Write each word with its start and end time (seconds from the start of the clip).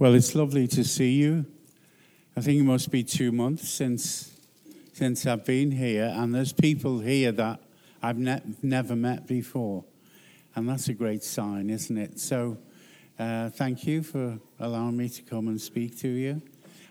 Well, 0.00 0.14
it's 0.14 0.34
lovely 0.34 0.66
to 0.68 0.82
see 0.82 1.10
you. 1.10 1.44
I 2.34 2.40
think 2.40 2.58
it 2.58 2.64
must 2.64 2.90
be 2.90 3.04
two 3.04 3.32
months 3.32 3.68
since 3.68 4.34
since 4.94 5.26
I've 5.26 5.44
been 5.44 5.72
here, 5.72 6.10
and 6.16 6.34
there's 6.34 6.54
people 6.54 7.00
here 7.00 7.32
that 7.32 7.60
I've 8.02 8.16
ne- 8.16 8.40
never 8.62 8.96
met 8.96 9.26
before, 9.26 9.84
and 10.56 10.66
that's 10.66 10.88
a 10.88 10.94
great 10.94 11.22
sign, 11.22 11.68
isn't 11.68 11.98
it? 11.98 12.18
So, 12.18 12.56
uh, 13.18 13.50
thank 13.50 13.86
you 13.86 14.02
for 14.02 14.38
allowing 14.58 14.96
me 14.96 15.10
to 15.10 15.20
come 15.20 15.48
and 15.48 15.60
speak 15.60 15.98
to 15.98 16.08
you. 16.08 16.40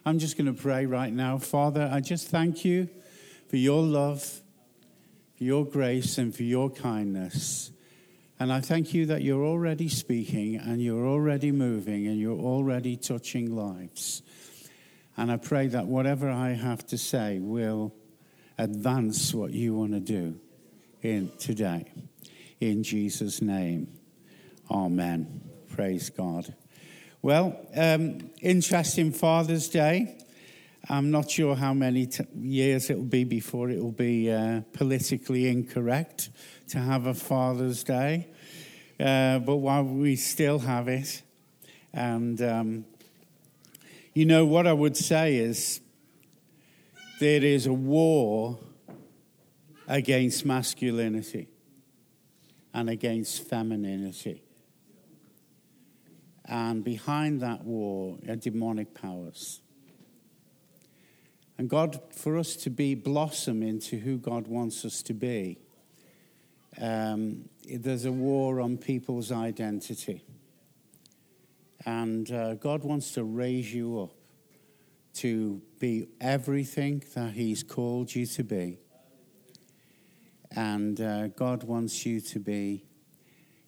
I'm 0.06 0.20
just 0.20 0.38
going 0.38 0.54
to 0.54 0.62
pray 0.62 0.86
right 0.86 1.12
now, 1.12 1.40
Father. 1.40 1.90
I 1.92 2.02
just 2.02 2.28
thank 2.28 2.64
you 2.64 2.90
for 3.48 3.58
your 3.58 3.82
love, 3.82 4.22
for 5.36 5.44
your 5.44 5.66
grace, 5.66 6.20
and 6.20 6.36
for 6.36 6.44
your 6.44 6.70
kindness. 6.70 7.72
And 8.40 8.54
I 8.54 8.62
thank 8.62 8.94
you 8.94 9.08
that 9.08 9.22
you're 9.22 9.46
already 9.46 9.90
speaking 9.90 10.56
and 10.56 10.82
you're 10.82 11.06
already 11.06 11.52
moving 11.52 12.08
and 12.08 12.18
you're 12.18 12.40
already 12.40 12.96
touching 12.96 13.54
lives. 13.54 14.22
And 15.18 15.30
I 15.30 15.36
pray 15.36 15.68
that 15.68 15.88
whatever 15.88 16.30
I 16.30 16.52
have 16.52 16.88
to 16.88 16.98
say 16.98 17.40
will 17.40 17.94
advance 18.58 19.34
what 19.34 19.52
you 19.52 19.74
want 19.74 19.92
to 19.92 20.00
do 20.00 20.40
in 21.02 21.32
today. 21.38 21.92
In 22.62 22.84
Jesus' 22.84 23.42
name. 23.42 24.00
Amen. 24.72 25.42
Praise 25.74 26.10
God. 26.10 26.54
Well, 27.22 27.60
um, 27.76 28.30
interesting 28.42 29.12
Father's 29.12 29.68
Day. 29.68 30.18
I'm 30.88 31.12
not 31.12 31.30
sure 31.30 31.56
how 31.56 31.74
many 31.74 32.06
t- 32.06 32.24
years 32.36 32.90
it 32.90 32.98
will 32.98 33.04
be 33.04 33.26
before 33.26 33.70
it 33.70 33.82
will 33.82 33.92
be 33.92 34.32
uh, 34.32 34.62
politically 34.72 35.48
incorrect 35.48 36.30
to 36.70 36.80
have 36.80 37.06
a 37.06 37.14
Father's 37.14 37.84
Day. 37.84 38.28
Uh, 39.00 39.40
but 39.40 39.56
while 39.58 39.84
we 39.84 40.16
still 40.18 40.60
have 40.60 40.90
it, 40.90 41.22
and 41.94 42.42
um, 42.42 42.86
you 44.14 44.26
know 44.26 44.46
what 44.46 44.68
I 44.68 44.74
would 44.74 44.98
say 44.98 45.38
is 45.38 45.80
there 47.20 47.44
is 47.44 47.66
a 47.66 47.74
war 47.74 48.60
against 49.88 50.46
masculinity 50.46 51.48
and 52.74 52.90
against 52.90 53.48
femininity. 53.48 54.44
And 56.46 56.84
behind 56.84 57.42
that 57.42 57.64
war 57.64 58.18
are 58.28 58.36
demonic 58.36 58.94
powers. 58.94 59.62
And 61.58 61.70
God, 61.70 62.00
for 62.12 62.38
us 62.38 62.56
to 62.58 62.70
be 62.70 62.96
blossom 62.96 63.62
into 63.62 64.00
who 64.00 64.18
God 64.18 64.48
wants 64.48 64.84
us 64.84 65.02
to 65.04 65.14
be, 65.14 65.60
um, 66.80 67.50
there's 67.66 68.06
a 68.06 68.12
war 68.12 68.62
on 68.62 68.78
people's 68.78 69.32
identity. 69.32 70.24
And 71.86 72.32
uh, 72.32 72.56
God 72.56 72.84
wants 72.84 73.12
to 73.14 73.24
raise 73.24 73.74
you 73.74 74.02
up 74.02 74.12
to 75.16 75.62
be 75.80 76.08
everything 76.22 77.04
that 77.16 77.34
He's 77.34 77.64
called 77.64 78.14
you 78.14 78.26
to 78.26 78.44
be. 78.44 78.80
And 80.52 81.00
uh, 81.00 81.28
God 81.28 81.64
wants 81.64 82.06
you 82.06 82.22
to 82.22 82.40
be 82.40 82.86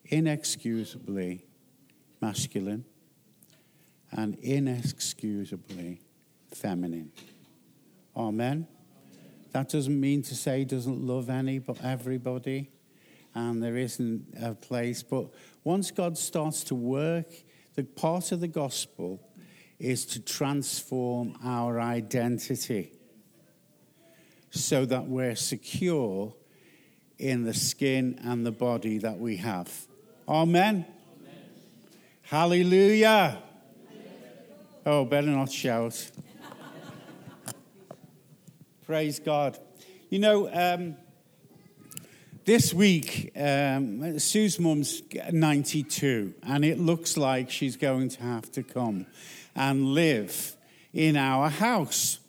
inexcusably 0.06 1.46
masculine 2.22 2.86
and 4.12 4.36
inexcusably 4.42 6.02
feminine. 6.54 7.12
Amen. 8.16 8.68
That 9.52 9.70
doesn't 9.70 10.00
mean 10.00 10.22
to 10.24 10.36
say 10.36 10.60
he 10.60 10.66
doesn't 10.66 11.02
love 11.02 11.30
any 11.30 11.60
but 11.60 11.84
everybody 11.84 12.70
and 13.34 13.62
there 13.62 13.78
isn't 13.78 14.34
a 14.42 14.54
place. 14.54 15.04
But 15.04 15.28
once 15.64 15.92
God 15.92 16.18
starts 16.18 16.64
to 16.66 16.76
work, 16.76 17.28
the 17.76 17.84
part 17.84 18.32
of 18.32 18.40
the 18.40 18.48
gospel 18.48 19.22
is 19.80 20.06
to 20.06 20.20
transform 20.20 21.38
our 21.44 21.80
identity 21.80 22.94
so 24.52 24.86
that 24.86 25.08
we're 25.08 25.36
secure 25.36 26.34
in 27.18 27.44
the 27.44 27.54
skin 27.54 28.20
and 28.24 28.46
the 28.46 28.52
body 28.52 28.98
that 28.98 29.18
we 29.18 29.38
have. 29.38 29.72
Amen. 30.28 30.86
Amen. 31.20 31.36
Hallelujah. 32.24 33.42
Oh, 34.86 35.06
better 35.06 35.28
not 35.28 35.52
shout. 35.52 36.12
Praise 38.86 39.20
God. 39.20 39.58
You 40.10 40.20
know, 40.20 40.50
um, 40.52 40.96
this 42.46 42.74
week, 42.74 43.32
um, 43.36 44.18
Sue's 44.18 44.60
mum's 44.60 45.04
92, 45.32 46.34
and 46.44 46.66
it 46.66 46.80
looks 46.80 47.16
like 47.16 47.52
she's 47.52 47.78
going 47.78 48.10
to 48.10 48.24
have 48.24 48.52
to 48.54 48.64
come 48.64 49.06
and 49.56 49.94
live 49.94 50.56
in 50.92 51.18
our 51.18 51.50
house. 51.50 52.20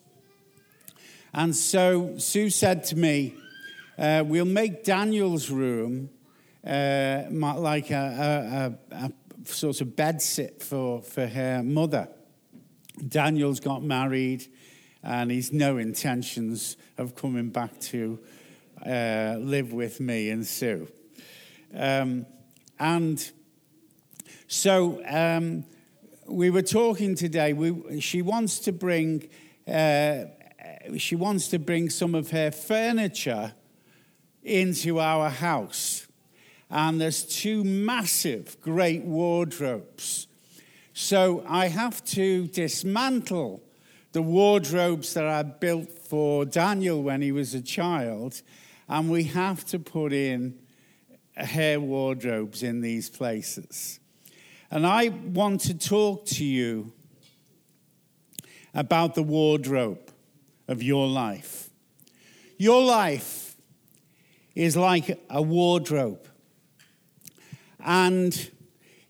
And 1.33 1.57
so 1.57 2.19
Sue 2.19 2.51
said 2.51 2.85
to 2.85 2.97
me, 2.97 3.35
uh, 3.97 4.23
We'll 4.27 4.45
make 4.45 4.85
Daniel's 4.85 5.51
room 5.51 6.11
uh, 6.67 7.23
like 7.31 7.91
a, 7.91 8.77
a, 8.93 8.97
a, 8.97 9.07
a 9.07 9.13
sort 9.47 9.81
of 9.81 9.97
bed 9.97 10.21
sit 10.21 10.63
for, 10.63 11.01
for 11.01 11.27
her 11.27 11.63
mother. 11.63 12.09
Daniel's 13.09 13.61
got 13.61 13.83
married, 13.83 14.47
and 15.03 15.31
he's 15.31 15.53
no 15.53 15.79
intentions 15.79 16.77
of 16.99 17.17
coming 17.17 17.49
back 17.49 17.81
to 17.81 18.19
uh, 18.85 19.37
live 19.39 19.73
with 19.73 20.01
me 20.01 20.31
and 20.31 20.47
Sue. 20.47 20.89
Um, 21.75 22.27
and 22.79 23.31
so 24.49 25.03
um, 25.09 25.65
we 26.27 26.51
were 26.51 26.63
talking 26.63 27.15
today. 27.15 27.53
We, 27.53 28.01
she 28.01 28.23
wants 28.23 28.59
to 28.61 28.73
bring 28.73 29.29
uh, 29.67 30.25
she 30.97 31.15
wants 31.17 31.49
to 31.49 31.59
bring 31.59 31.91
some 31.91 32.15
of 32.15 32.31
her 32.31 32.51
furniture 32.51 33.55
into 34.43 34.99
our 34.99 35.31
house, 35.31 36.07
and 36.69 37.01
there's 37.01 37.25
two 37.25 37.63
massive, 37.63 38.61
great 38.61 39.05
wardrobes. 39.05 40.27
So 40.93 41.45
I 41.49 41.69
have 41.69 42.05
to 42.07 42.49
dismantle 42.49 43.63
the 44.13 44.23
wardrobes 44.23 45.15
that 45.15 45.27
I 45.27 45.43
built 45.43 45.91
for 45.93 46.45
Daniel 46.45 47.03
when 47.03 47.23
he 47.23 47.33
was 47.33 47.55
a 47.55 47.63
child 47.63 48.43
and 48.93 49.09
we 49.09 49.25
have 49.25 49.65
to 49.65 49.79
put 49.79 50.13
in 50.13 50.55
hair 51.35 51.81
wardrobes 51.81 52.63
in 52.63 52.83
these 52.83 53.09
places. 53.09 53.99
And 54.71 54.87
I 54.87 55.09
want 55.09 55.63
to 55.63 55.75
talk 55.75 56.27
to 56.27 56.45
you 56.45 56.93
about 58.75 59.15
the 59.15 59.23
wardrobe 59.23 60.13
of 60.69 60.83
your 60.83 61.09
life. 61.09 61.71
Your 62.59 62.83
life 62.83 63.57
is 64.55 64.77
like 64.77 65.19
a 65.31 65.41
wardrobe. 65.41 66.29
And 67.83 68.51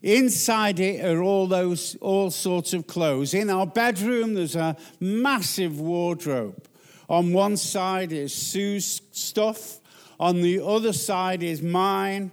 inside 0.01 0.79
it 0.79 1.03
are 1.03 1.21
all 1.21 1.45
those 1.45 1.97
all 1.97 2.31
sorts 2.31 2.73
of 2.73 2.87
clothes. 2.87 3.33
In 3.33 3.49
our 3.49 3.67
bedroom 3.67 4.33
there's 4.33 4.55
a 4.55 4.77
massive 5.01 5.81
wardrobe 5.81 6.69
on 7.13 7.31
one 7.31 7.55
side 7.55 8.11
is 8.11 8.33
Sue's 8.33 9.01
stuff, 9.11 9.79
on 10.19 10.41
the 10.41 10.59
other 10.65 10.91
side 10.91 11.43
is 11.43 11.61
mine. 11.61 12.31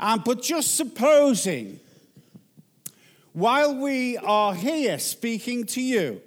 And, 0.00 0.24
but 0.24 0.42
just 0.42 0.74
supposing, 0.74 1.80
while 3.34 3.74
we 3.74 4.16
are 4.16 4.54
here 4.54 4.98
speaking 4.98 5.66
to 5.66 5.82
you, 5.82 6.22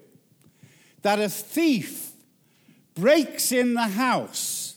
that 1.02 1.20
a 1.20 1.30
thief 1.30 2.12
breaks 2.94 3.52
in 3.52 3.74
the 3.74 3.88
house 3.88 4.76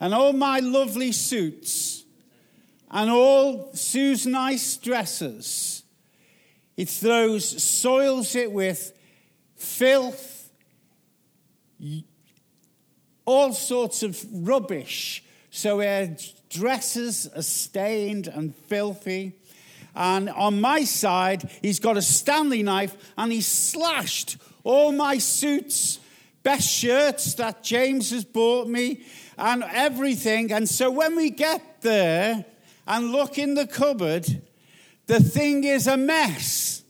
and 0.00 0.12
all 0.12 0.32
my 0.32 0.58
lovely 0.58 1.12
suits 1.12 2.04
and 2.90 3.08
all 3.08 3.70
Sue's 3.74 4.26
nice 4.26 4.76
dresses, 4.78 5.84
it 6.76 6.88
throws, 6.88 7.62
soils 7.62 8.34
it 8.34 8.50
with 8.50 8.92
filth 9.54 10.41
all 13.24 13.52
sorts 13.52 14.02
of 14.02 14.24
rubbish. 14.32 15.24
So 15.50 15.80
her 15.80 16.16
dresses 16.48 17.28
are 17.34 17.42
stained 17.42 18.26
and 18.26 18.54
filthy. 18.54 19.32
And 19.94 20.30
on 20.30 20.60
my 20.60 20.84
side, 20.84 21.50
he's 21.60 21.80
got 21.80 21.96
a 21.96 22.02
Stanley 22.02 22.62
knife 22.62 22.96
and 23.18 23.30
he's 23.30 23.46
slashed 23.46 24.38
all 24.64 24.92
my 24.92 25.18
suits, 25.18 25.98
best 26.42 26.68
shirts 26.68 27.34
that 27.34 27.62
James 27.62 28.10
has 28.10 28.24
bought 28.24 28.68
me, 28.68 29.04
and 29.36 29.64
everything. 29.64 30.52
And 30.52 30.68
so 30.68 30.90
when 30.90 31.16
we 31.16 31.30
get 31.30 31.82
there 31.82 32.44
and 32.86 33.12
look 33.12 33.38
in 33.38 33.54
the 33.54 33.66
cupboard, 33.66 34.42
the 35.06 35.20
thing 35.20 35.64
is 35.64 35.86
a 35.86 35.96
mess. 35.96 36.82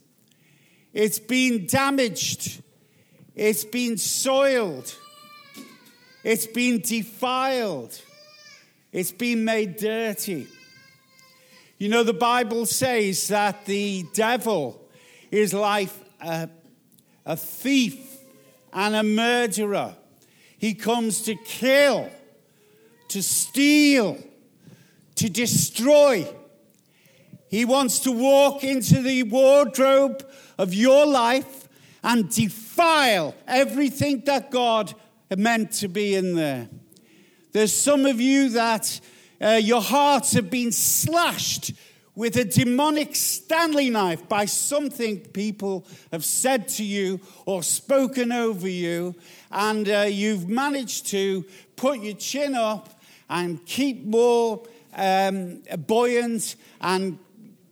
It's 0.92 1.18
been 1.18 1.66
damaged, 1.66 2.62
it's 3.34 3.64
been 3.64 3.96
soiled. 3.98 4.94
It's 6.22 6.46
been 6.46 6.80
defiled. 6.80 8.00
It's 8.92 9.12
been 9.12 9.44
made 9.44 9.76
dirty. 9.76 10.48
You 11.78 11.88
know, 11.88 12.04
the 12.04 12.12
Bible 12.12 12.66
says 12.66 13.28
that 13.28 13.64
the 13.66 14.04
devil 14.12 14.88
is 15.30 15.52
life 15.52 15.98
a, 16.20 16.48
a 17.26 17.36
thief 17.36 18.18
and 18.72 18.94
a 18.94 19.02
murderer. 19.02 19.96
He 20.58 20.74
comes 20.74 21.22
to 21.22 21.34
kill, 21.34 22.08
to 23.08 23.22
steal, 23.22 24.18
to 25.16 25.28
destroy. 25.28 26.28
He 27.48 27.64
wants 27.64 28.00
to 28.00 28.12
walk 28.12 28.62
into 28.62 29.02
the 29.02 29.24
wardrobe 29.24 30.24
of 30.58 30.72
your 30.72 31.04
life 31.06 31.68
and 32.02 32.28
defile 32.28 33.34
everything 33.46 34.22
that 34.26 34.50
God 34.50 34.94
meant 35.36 35.72
to 35.72 35.88
be 35.88 36.14
in 36.14 36.34
there. 36.34 36.68
There's 37.52 37.74
some 37.74 38.06
of 38.06 38.20
you 38.20 38.50
that 38.50 39.00
uh, 39.40 39.60
your 39.62 39.82
hearts 39.82 40.32
have 40.32 40.50
been 40.50 40.72
slashed 40.72 41.72
with 42.14 42.36
a 42.36 42.44
demonic 42.44 43.16
Stanley 43.16 43.88
knife 43.88 44.28
by 44.28 44.44
something 44.44 45.20
people 45.20 45.86
have 46.10 46.24
said 46.24 46.68
to 46.68 46.84
you 46.84 47.20
or 47.46 47.62
spoken 47.62 48.32
over 48.32 48.68
you, 48.68 49.14
and 49.50 49.88
uh, 49.88 50.00
you've 50.08 50.48
managed 50.48 51.06
to 51.08 51.44
put 51.76 52.00
your 52.00 52.14
chin 52.14 52.54
up 52.54 53.00
and 53.30 53.64
keep 53.64 54.04
more 54.04 54.62
um, 54.94 55.62
buoyant 55.86 56.56
and 56.80 57.18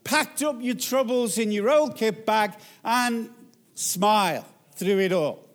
packed 0.04 0.42
up 0.42 0.56
your 0.60 0.74
troubles 0.74 1.36
in 1.36 1.52
your 1.52 1.70
old 1.70 1.96
kit 1.96 2.24
bag 2.24 2.52
and 2.82 3.30
smile 3.80 4.46
through 4.74 4.98
it 5.00 5.12
all. 5.12 5.48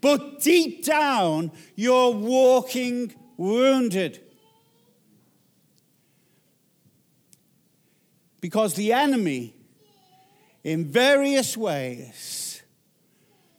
But 0.00 0.40
deep 0.40 0.84
down, 0.84 1.52
you're 1.74 2.12
walking 2.12 3.14
wounded. 3.36 4.20
Because 8.40 8.74
the 8.74 8.92
enemy, 8.92 9.54
in 10.64 10.86
various 10.86 11.56
ways, 11.56 12.62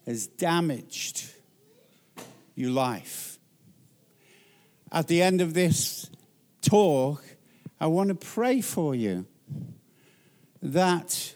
has 0.05 0.27
damaged 0.27 1.29
your 2.55 2.71
life. 2.71 3.37
At 4.91 5.07
the 5.07 5.21
end 5.21 5.41
of 5.41 5.53
this 5.53 6.09
talk, 6.61 7.23
I 7.79 7.87
want 7.87 8.09
to 8.09 8.15
pray 8.15 8.61
for 8.61 8.93
you 8.95 9.25
that 10.61 11.35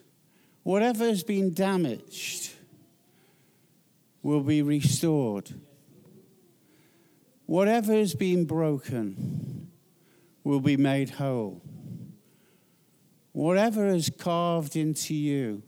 whatever 0.63 1.05
has 1.05 1.23
been 1.23 1.53
damaged 1.53 2.54
will 4.25 4.41
be 4.41 4.63
restored. 4.63 5.53
Whatever 7.45 7.93
has 7.93 8.15
been 8.15 8.43
broken 8.45 9.69
will 10.43 10.59
be 10.59 10.75
made 10.75 11.11
whole. 11.11 11.61
Whatever 13.33 13.85
is 13.85 14.09
carved 14.09 14.75
into 14.75 15.13
you, 15.13 15.61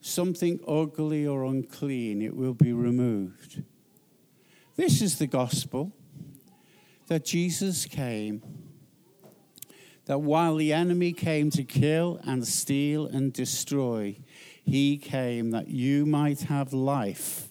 something 0.00 0.58
ugly 0.66 1.26
or 1.26 1.44
unclean, 1.44 2.22
it 2.22 2.34
will 2.34 2.54
be 2.54 2.72
removed. 2.72 3.62
This 4.76 5.02
is 5.02 5.18
the 5.18 5.26
gospel 5.26 5.92
that 7.08 7.26
Jesus 7.26 7.84
came, 7.84 8.42
that 10.06 10.22
while 10.22 10.56
the 10.56 10.72
enemy 10.72 11.12
came 11.12 11.50
to 11.50 11.64
kill 11.64 12.18
and 12.24 12.48
steal 12.48 13.04
and 13.04 13.30
destroy, 13.30 14.16
he 14.64 14.96
came 14.96 15.50
that 15.50 15.68
you 15.68 16.06
might 16.06 16.42
have 16.42 16.72
life 16.72 17.48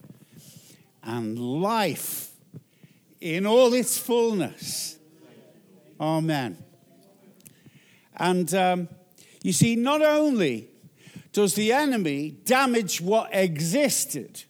and 1.03 1.37
life 1.37 2.31
in 3.21 3.45
all 3.45 3.73
its 3.73 3.97
fullness. 3.97 4.97
Amen. 5.99 6.57
And 8.17 8.53
um, 8.53 8.89
you 9.41 9.53
see, 9.53 9.75
not 9.75 10.01
only 10.01 10.69
does 11.31 11.55
the 11.55 11.71
enemy 11.71 12.31
damage 12.45 13.01
what 13.01 13.29
existed, 13.33 14.43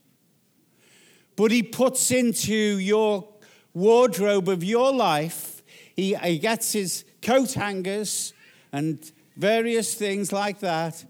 but 1.36 1.52
he 1.52 1.64
puts 1.64 2.12
into 2.12 2.54
your 2.54 3.28
wardrobe 3.74 4.50
of 4.50 4.64
your 4.64 4.94
life, 4.94 5.64
he, 5.96 6.16
he 6.16 6.40
gets 6.40 6.74
his 6.74 7.06
coat 7.22 7.54
hangers 7.54 8.34
and 8.72 9.12
various 9.38 9.96
things 9.96 10.32
like 10.32 10.60
that, 10.60 11.06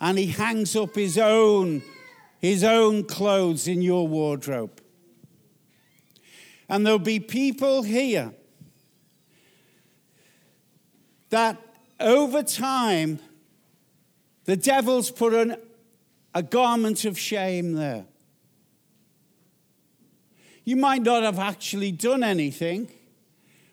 and 0.00 0.18
he 0.18 0.26
hangs 0.26 0.76
up 0.76 0.94
his 0.94 1.18
own, 1.18 1.82
his 2.38 2.62
own 2.62 3.04
clothes 3.04 3.66
in 3.66 3.82
your 3.82 4.06
wardrobe. 4.06 4.80
And 6.68 6.84
there'll 6.84 6.98
be 6.98 7.20
people 7.20 7.82
here 7.82 8.32
that 11.30 11.56
over 12.00 12.42
time, 12.42 13.18
the 14.44 14.56
devil's 14.56 15.10
put 15.10 15.34
an, 15.34 15.56
a 16.34 16.42
garment 16.42 17.04
of 17.04 17.18
shame 17.18 17.72
there. 17.72 18.04
You 20.64 20.76
might 20.76 21.02
not 21.02 21.22
have 21.22 21.38
actually 21.38 21.92
done 21.92 22.22
anything, 22.22 22.90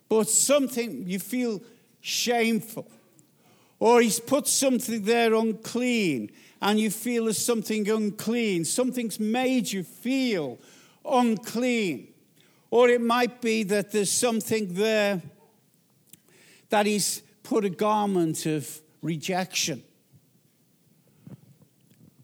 but 0.08 0.30
something 0.30 1.08
you 1.08 1.20
feel 1.20 1.62
shameful. 2.00 2.90
Or 3.80 4.02
he's 4.02 4.20
put 4.20 4.48
something 4.48 5.04
there 5.04 5.34
unclean, 5.34 6.32
and 6.62 6.80
you 6.80 6.90
feel 6.90 7.26
there's 7.26 7.44
something 7.44 7.90
unclean. 7.90 8.66
Something's 8.66 9.20
made 9.20 9.72
you 9.72 9.84
feel 9.84 10.58
unclean. 11.04 12.14
Or 12.72 12.90
it 12.90 13.02
might 13.02 13.42
be 13.42 13.64
that 13.64 13.92
there's 13.92 14.12
something 14.12 14.74
there 14.74 15.22
that 16.70 16.86
he's 16.86 17.22
put 17.44 17.64
a 17.64 17.70
garment 17.70 18.46
of 18.46 18.82
rejection 19.02 19.84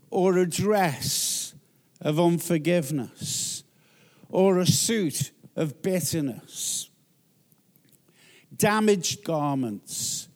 or 0.09 0.37
a 0.37 0.49
dress 0.49 1.53
of 2.01 2.19
unforgiveness 2.19 3.63
or 4.29 4.57
a 4.59 4.65
suit 4.65 5.31
of 5.55 5.81
bitterness. 5.81 6.89
Damaged 8.55 9.23
garments. 9.23 10.27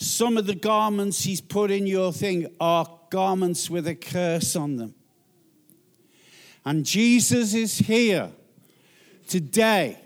Some 0.00 0.38
of 0.38 0.46
the 0.46 0.54
garments 0.54 1.24
he's 1.24 1.42
put 1.42 1.70
in 1.70 1.86
your 1.86 2.10
thing 2.10 2.46
are 2.58 2.88
garments 3.10 3.68
with 3.68 3.86
a 3.86 3.94
curse 3.94 4.56
on 4.56 4.76
them. 4.76 4.94
And 6.64 6.86
Jesus 6.86 7.52
is 7.52 7.76
here 7.76 8.30
today 9.28 9.98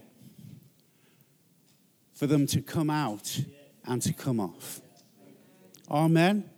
for 2.13 2.27
them 2.27 2.45
to 2.49 2.61
come 2.61 2.91
out 2.91 3.41
and 3.85 4.03
to 4.03 4.13
come 4.13 4.41
off. 4.41 4.81
Amen. 5.89 6.51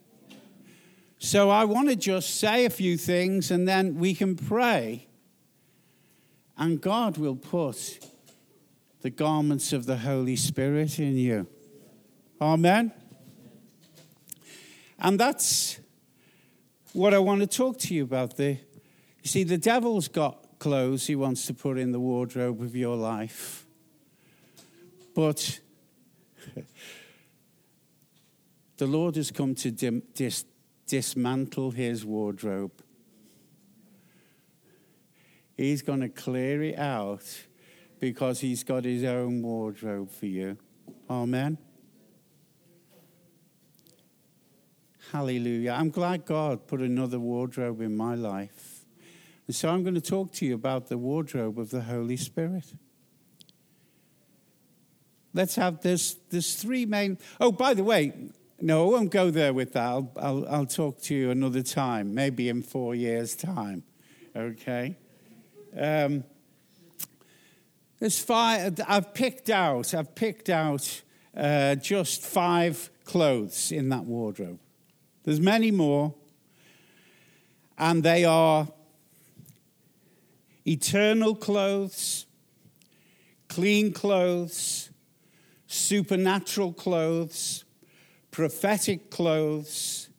So 1.18 1.50
I 1.50 1.64
want 1.64 1.90
to 1.90 1.96
just 1.96 2.36
say 2.36 2.64
a 2.64 2.70
few 2.70 2.96
things 2.96 3.50
and 3.50 3.68
then 3.68 3.96
we 3.96 4.14
can 4.14 4.36
pray, 4.36 5.08
and 6.56 6.80
God 6.80 7.18
will 7.18 7.36
put 7.36 7.98
the 9.02 9.10
garments 9.10 9.74
of 9.74 9.84
the 9.84 9.98
Holy 9.98 10.36
Spirit 10.36 10.98
in 10.98 11.18
you. 11.18 11.46
Amen. 12.40 12.92
And 14.98 15.20
that's 15.20 15.80
what 16.92 17.12
I 17.12 17.18
want 17.18 17.40
to 17.40 17.46
talk 17.46 17.78
to 17.80 17.94
you 17.94 18.04
about. 18.04 18.36
The, 18.36 18.52
you 19.22 19.28
see, 19.28 19.44
the 19.44 19.58
devil's 19.58 20.08
got 20.08 20.58
clothes 20.58 21.06
he 21.06 21.16
wants 21.16 21.46
to 21.46 21.54
put 21.54 21.78
in 21.78 21.92
the 21.92 22.00
wardrobe 22.00 22.62
of 22.62 22.74
your 22.74 22.96
life. 22.96 23.66
But 25.14 25.60
the 28.76 28.86
Lord 28.86 29.16
has 29.16 29.30
come 29.30 29.54
to 29.56 29.70
dim, 29.70 30.02
dis, 30.14 30.44
dismantle 30.86 31.72
his 31.72 32.04
wardrobe. 32.04 32.72
He's 35.56 35.82
going 35.82 36.00
to 36.00 36.08
clear 36.08 36.62
it 36.62 36.78
out 36.78 37.24
because 37.98 38.40
he's 38.40 38.62
got 38.62 38.84
his 38.84 39.04
own 39.04 39.42
wardrobe 39.42 40.10
for 40.10 40.26
you. 40.26 40.58
Amen. 41.08 41.56
Hallelujah. 45.12 45.72
I'm 45.72 45.90
glad 45.90 46.24
God 46.24 46.66
put 46.66 46.80
another 46.80 47.20
wardrobe 47.20 47.80
in 47.80 47.96
my 47.96 48.14
life. 48.14 48.84
And 49.46 49.54
so 49.54 49.68
I'm 49.68 49.82
going 49.82 49.94
to 49.94 50.00
talk 50.00 50.32
to 50.34 50.46
you 50.46 50.54
about 50.54 50.88
the 50.88 50.98
wardrobe 50.98 51.58
of 51.58 51.70
the 51.70 51.82
Holy 51.82 52.16
Spirit. 52.16 52.64
Let's 55.32 55.54
have 55.54 55.82
this. 55.82 56.16
There's 56.30 56.56
three 56.56 56.86
main. 56.86 57.18
Oh, 57.40 57.52
by 57.52 57.74
the 57.74 57.84
way, 57.84 58.30
no, 58.60 58.86
I 58.86 58.90
won't 58.90 59.10
go 59.10 59.30
there 59.30 59.52
with 59.52 59.74
that. 59.74 59.84
I'll, 59.84 60.10
I'll, 60.16 60.48
I'll 60.48 60.66
talk 60.66 61.00
to 61.02 61.14
you 61.14 61.30
another 61.30 61.62
time, 61.62 62.14
maybe 62.14 62.48
in 62.48 62.62
four 62.62 62.94
years' 62.94 63.36
time. 63.36 63.84
Okay? 64.34 64.96
Um, 65.78 66.24
there's 67.98 68.18
five, 68.18 68.80
I've 68.86 69.14
picked 69.14 69.50
out, 69.50 69.94
I've 69.94 70.14
picked 70.14 70.48
out 70.48 71.02
uh, 71.36 71.76
just 71.76 72.22
five 72.22 72.90
clothes 73.04 73.72
in 73.72 73.90
that 73.90 74.04
wardrobe. 74.04 74.58
There's 75.26 75.40
many 75.40 75.72
more, 75.72 76.14
and 77.76 78.04
they 78.04 78.24
are 78.24 78.68
eternal 80.64 81.34
clothes, 81.34 82.26
clean 83.48 83.92
clothes, 83.92 84.90
supernatural 85.66 86.72
clothes, 86.72 87.64
prophetic 88.30 89.10
clothes, 89.10 90.10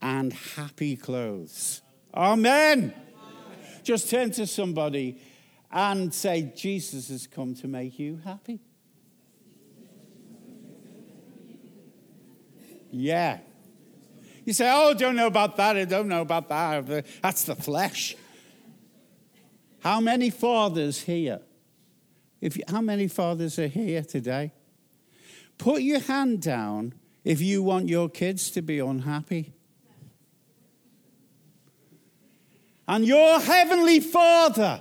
and 0.00 0.32
happy 0.32 0.96
clothes. 0.96 1.82
Amen. 2.14 2.94
Just 3.82 4.08
turn 4.08 4.30
to 4.32 4.46
somebody 4.46 5.20
and 5.70 6.14
say, 6.14 6.50
Jesus 6.56 7.10
has 7.10 7.26
come 7.26 7.54
to 7.56 7.68
make 7.68 7.98
you 7.98 8.20
happy. 8.24 8.58
Yeah. 12.90 13.40
You 14.46 14.52
say, 14.52 14.70
oh, 14.72 14.94
don't 14.94 15.16
know 15.16 15.26
about 15.26 15.56
that. 15.56 15.76
I 15.76 15.84
don't 15.84 16.08
know 16.08 16.22
about 16.22 16.48
that. 16.48 17.04
That's 17.20 17.44
the 17.44 17.56
flesh. 17.56 18.16
How 19.80 20.00
many 20.00 20.30
fathers 20.30 21.02
here? 21.02 21.40
If 22.40 22.56
you, 22.56 22.62
how 22.68 22.80
many 22.80 23.08
fathers 23.08 23.58
are 23.58 23.66
here 23.66 24.02
today? 24.02 24.52
Put 25.58 25.82
your 25.82 26.00
hand 26.00 26.42
down 26.42 26.94
if 27.24 27.40
you 27.40 27.62
want 27.62 27.88
your 27.88 28.08
kids 28.08 28.50
to 28.52 28.62
be 28.62 28.78
unhappy. 28.78 29.52
And 32.86 33.04
your 33.04 33.40
heavenly 33.40 33.98
Father, 33.98 34.80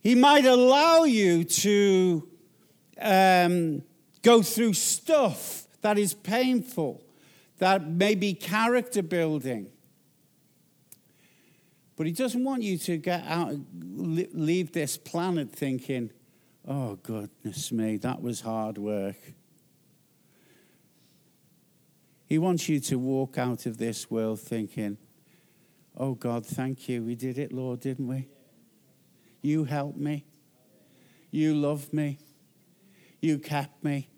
He 0.00 0.14
might 0.14 0.44
allow 0.44 1.04
you 1.04 1.44
to 1.44 2.28
um, 3.00 3.82
go 4.20 4.42
through 4.42 4.74
stuff 4.74 5.66
that 5.80 5.98
is 5.98 6.12
painful, 6.12 7.02
that 7.62 7.86
may 7.86 8.16
be 8.16 8.34
character 8.34 9.04
building. 9.04 9.70
But 11.94 12.06
He 12.06 12.12
doesn't 12.12 12.42
want 12.42 12.64
you 12.64 12.76
to 12.78 12.96
get 12.96 13.24
out, 13.24 13.54
leave 13.72 14.72
this 14.72 14.96
planet 14.96 15.52
thinking, 15.52 16.10
oh, 16.66 16.96
goodness 16.96 17.70
me, 17.70 17.98
that 17.98 18.20
was 18.20 18.40
hard 18.40 18.78
work. 18.78 19.14
He 22.26 22.36
wants 22.36 22.68
you 22.68 22.80
to 22.80 22.98
walk 22.98 23.38
out 23.38 23.64
of 23.66 23.78
this 23.78 24.10
world 24.10 24.40
thinking, 24.40 24.98
Oh 25.96 26.14
God, 26.14 26.44
thank 26.44 26.88
you. 26.88 27.04
We 27.04 27.14
did 27.14 27.38
it, 27.38 27.52
Lord, 27.52 27.78
didn't 27.78 28.08
we? 28.08 28.26
You 29.40 29.64
helped 29.64 29.98
me. 29.98 30.24
You 31.30 31.54
loved 31.54 31.92
me. 31.92 32.18
You 33.20 33.38
kept 33.38 33.84
me. 33.84 34.08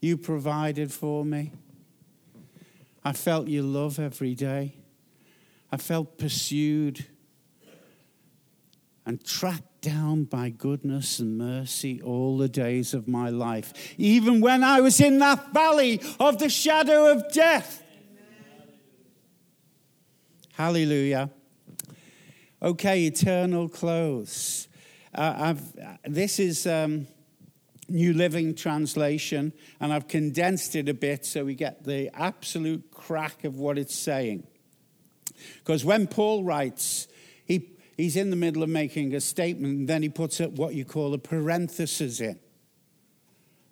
You 0.00 0.16
provided 0.16 0.92
for 0.92 1.24
me. 1.24 1.54
I 3.04 3.12
felt 3.12 3.48
your 3.48 3.62
love 3.62 3.98
every 3.98 4.34
day. 4.34 4.74
I 5.72 5.76
felt 5.76 6.18
pursued 6.18 7.06
and 9.06 9.24
tracked 9.24 9.80
down 9.80 10.24
by 10.24 10.50
goodness 10.50 11.18
and 11.18 11.38
mercy 11.38 12.02
all 12.02 12.36
the 12.36 12.48
days 12.48 12.92
of 12.92 13.08
my 13.08 13.30
life, 13.30 13.72
even 13.96 14.40
when 14.40 14.62
I 14.62 14.80
was 14.80 15.00
in 15.00 15.18
that 15.20 15.52
valley 15.52 16.00
of 16.18 16.38
the 16.38 16.50
shadow 16.50 17.10
of 17.10 17.32
death. 17.32 17.82
Hallelujah. 20.52 21.30
Okay, 22.62 23.06
eternal 23.06 23.68
clothes. 23.68 24.68
Uh, 25.14 25.54
this 26.04 26.38
is 26.38 26.66
um, 26.66 27.06
New 27.90 28.12
Living 28.12 28.54
Translation, 28.54 29.52
and 29.80 29.92
I've 29.92 30.08
condensed 30.08 30.76
it 30.76 30.88
a 30.88 30.94
bit 30.94 31.26
so 31.26 31.44
we 31.44 31.54
get 31.54 31.84
the 31.84 32.10
absolute 32.14 32.90
crack 32.90 33.44
of 33.44 33.58
what 33.58 33.78
it's 33.78 33.94
saying. 33.94 34.46
Because 35.58 35.84
when 35.84 36.06
Paul 36.06 36.44
writes, 36.44 37.08
he, 37.44 37.70
he's 37.96 38.16
in 38.16 38.30
the 38.30 38.36
middle 38.36 38.62
of 38.62 38.68
making 38.68 39.14
a 39.14 39.20
statement, 39.20 39.78
and 39.78 39.88
then 39.88 40.02
he 40.02 40.08
puts 40.08 40.40
it 40.40 40.52
what 40.52 40.74
you 40.74 40.84
call 40.84 41.14
a 41.14 41.18
parenthesis 41.18 42.20
in. 42.20 42.38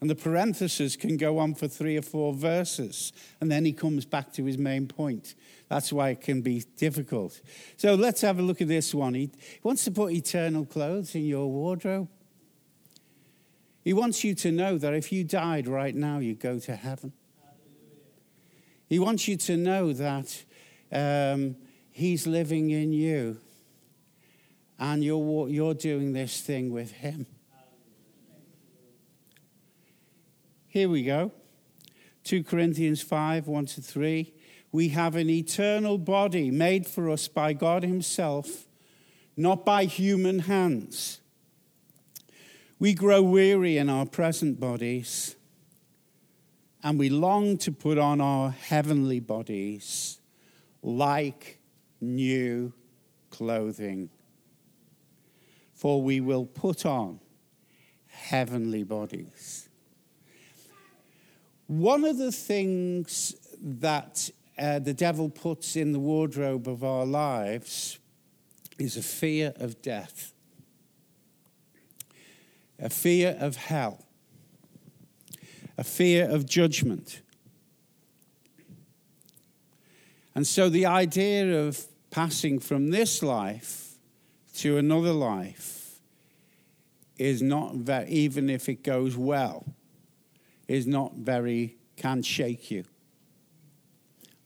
And 0.01 0.09
the 0.09 0.15
parenthesis 0.15 0.95
can 0.95 1.17
go 1.17 1.39
on 1.39 1.55
for 1.55 1.67
three 1.67 1.97
or 1.97 2.03
four 2.03 2.33
verses. 2.33 3.13
And 3.41 3.51
then 3.51 3.65
he 3.65 3.73
comes 3.73 4.05
back 4.05 4.33
to 4.35 4.45
his 4.45 4.57
main 4.57 4.87
point. 4.87 5.35
That's 5.69 5.93
why 5.93 6.11
it 6.11 6.21
can 6.21 6.41
be 6.41 6.63
difficult. 6.77 7.41
So 7.77 7.95
let's 7.95 8.21
have 8.21 8.39
a 8.39 8.43
look 8.43 8.61
at 8.61 8.69
this 8.69 8.95
one. 8.95 9.15
He 9.15 9.31
wants 9.65 9.85
to 9.87 9.91
put 9.91 10.13
eternal 10.13 10.65
clothes 10.65 11.17
in 11.17 11.25
your 11.25 11.51
wardrobe. 11.51 12.09
He 13.83 13.93
wants 13.93 14.25
you 14.25 14.35
to 14.37 14.53
know 14.53 14.79
that 14.79 14.95
if 14.95 15.13
you 15.13 15.25
died 15.25 15.67
right 15.67 15.95
now, 15.95 16.19
you 16.19 16.35
go 16.35 16.59
to 16.59 16.77
heaven. 16.77 17.13
He 18.89 18.99
wants 18.99 19.29
you 19.29 19.37
to 19.37 19.57
know 19.57 19.93
that 19.93 20.45
um, 20.91 21.57
He's 21.91 22.27
living 22.27 22.71
in 22.71 22.93
you 22.93 23.39
and 24.79 25.03
you're, 25.03 25.49
you're 25.49 25.75
doing 25.75 26.13
this 26.13 26.41
thing 26.41 26.73
with 26.73 26.93
Him. 26.93 27.27
Here 30.69 30.89
we 30.89 31.03
go 31.03 31.33
2 32.25 32.45
Corinthians 32.45 33.03
5 33.03 33.47
1 33.47 33.67
to 33.67 33.81
3. 33.81 34.33
We 34.71 34.91
have 34.91 35.17
an 35.17 35.31
eternal 35.31 35.97
body 35.97 36.51
made 36.51 36.87
for 36.87 37.11
us 37.11 37.27
by 37.27 37.55
God 37.55 37.83
Himself, 37.83 38.67
not 39.37 39.65
by 39.65 39.85
human 39.85 40.41
hands. 40.41 41.21
We 42.81 42.95
grow 42.95 43.23
weary 43.23 43.77
in 43.77 43.89
our 43.89 44.07
present 44.07 44.61
bodies, 44.61 45.35
and 46.83 46.99
we 46.99 47.09
long 47.09 47.59
to 47.59 47.73
put 47.73 47.99
on 47.99 48.21
our 48.21 48.51
heavenly 48.51 49.19
bodies 49.19 50.21
like 50.83 51.59
new 52.01 52.73
clothing. 53.31 54.11
For 55.75 56.01
we 56.01 56.21
will 56.21 56.47
put 56.47 56.87
on 56.87 57.21
heavenly 58.07 58.85
bodies. 58.85 59.69
One 61.67 62.05
of 62.05 62.17
the 62.17 62.33
things 62.33 63.35
that 63.61 64.31
uh, 64.59 64.79
the 64.79 64.95
devil 64.95 65.29
puts 65.29 65.77
in 65.77 65.93
the 65.93 65.99
wardrobe 65.99 66.69
of 66.69 66.83
our 66.83 67.05
lives 67.05 67.99
is 68.79 68.97
a 68.97 69.03
fear 69.03 69.53
of 69.57 69.83
death, 69.83 70.33
a 72.81 72.89
fear 72.89 73.37
of 73.41 73.57
hell, 73.57 74.05
a 75.77 75.85
fear 75.85 76.29
of 76.29 76.47
judgment. 76.47 77.23
And 80.35 80.47
so 80.47 80.69
the 80.69 80.87
idea 80.87 81.67
of 81.67 81.85
passing 82.11 82.61
from 82.61 82.91
this 82.91 83.23
life 83.23 83.97
to 84.57 84.77
another 84.77 85.13
life 85.13 86.01
is 87.19 87.43
not 87.43 87.75
very, 87.75 88.09
even 88.09 88.49
if 88.49 88.69
it 88.69 88.85
goes 88.85 89.17
well 89.17 89.67
is 90.69 90.87
not 90.87 91.15
very, 91.15 91.77
can 91.97 92.23
shake 92.23 92.71
you. 92.71 92.85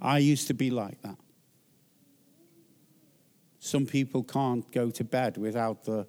I 0.01 0.19
used 0.19 0.47
to 0.49 0.55
be 0.55 0.71
like 0.71 1.01
that. 1.03 1.19
Some 3.59 3.87
people 3.87 4.23
can't 4.23 4.71
go 4.73 4.91
to 4.91 5.05
bed 5.05 5.37
without 5.37 5.85
the 5.85 6.07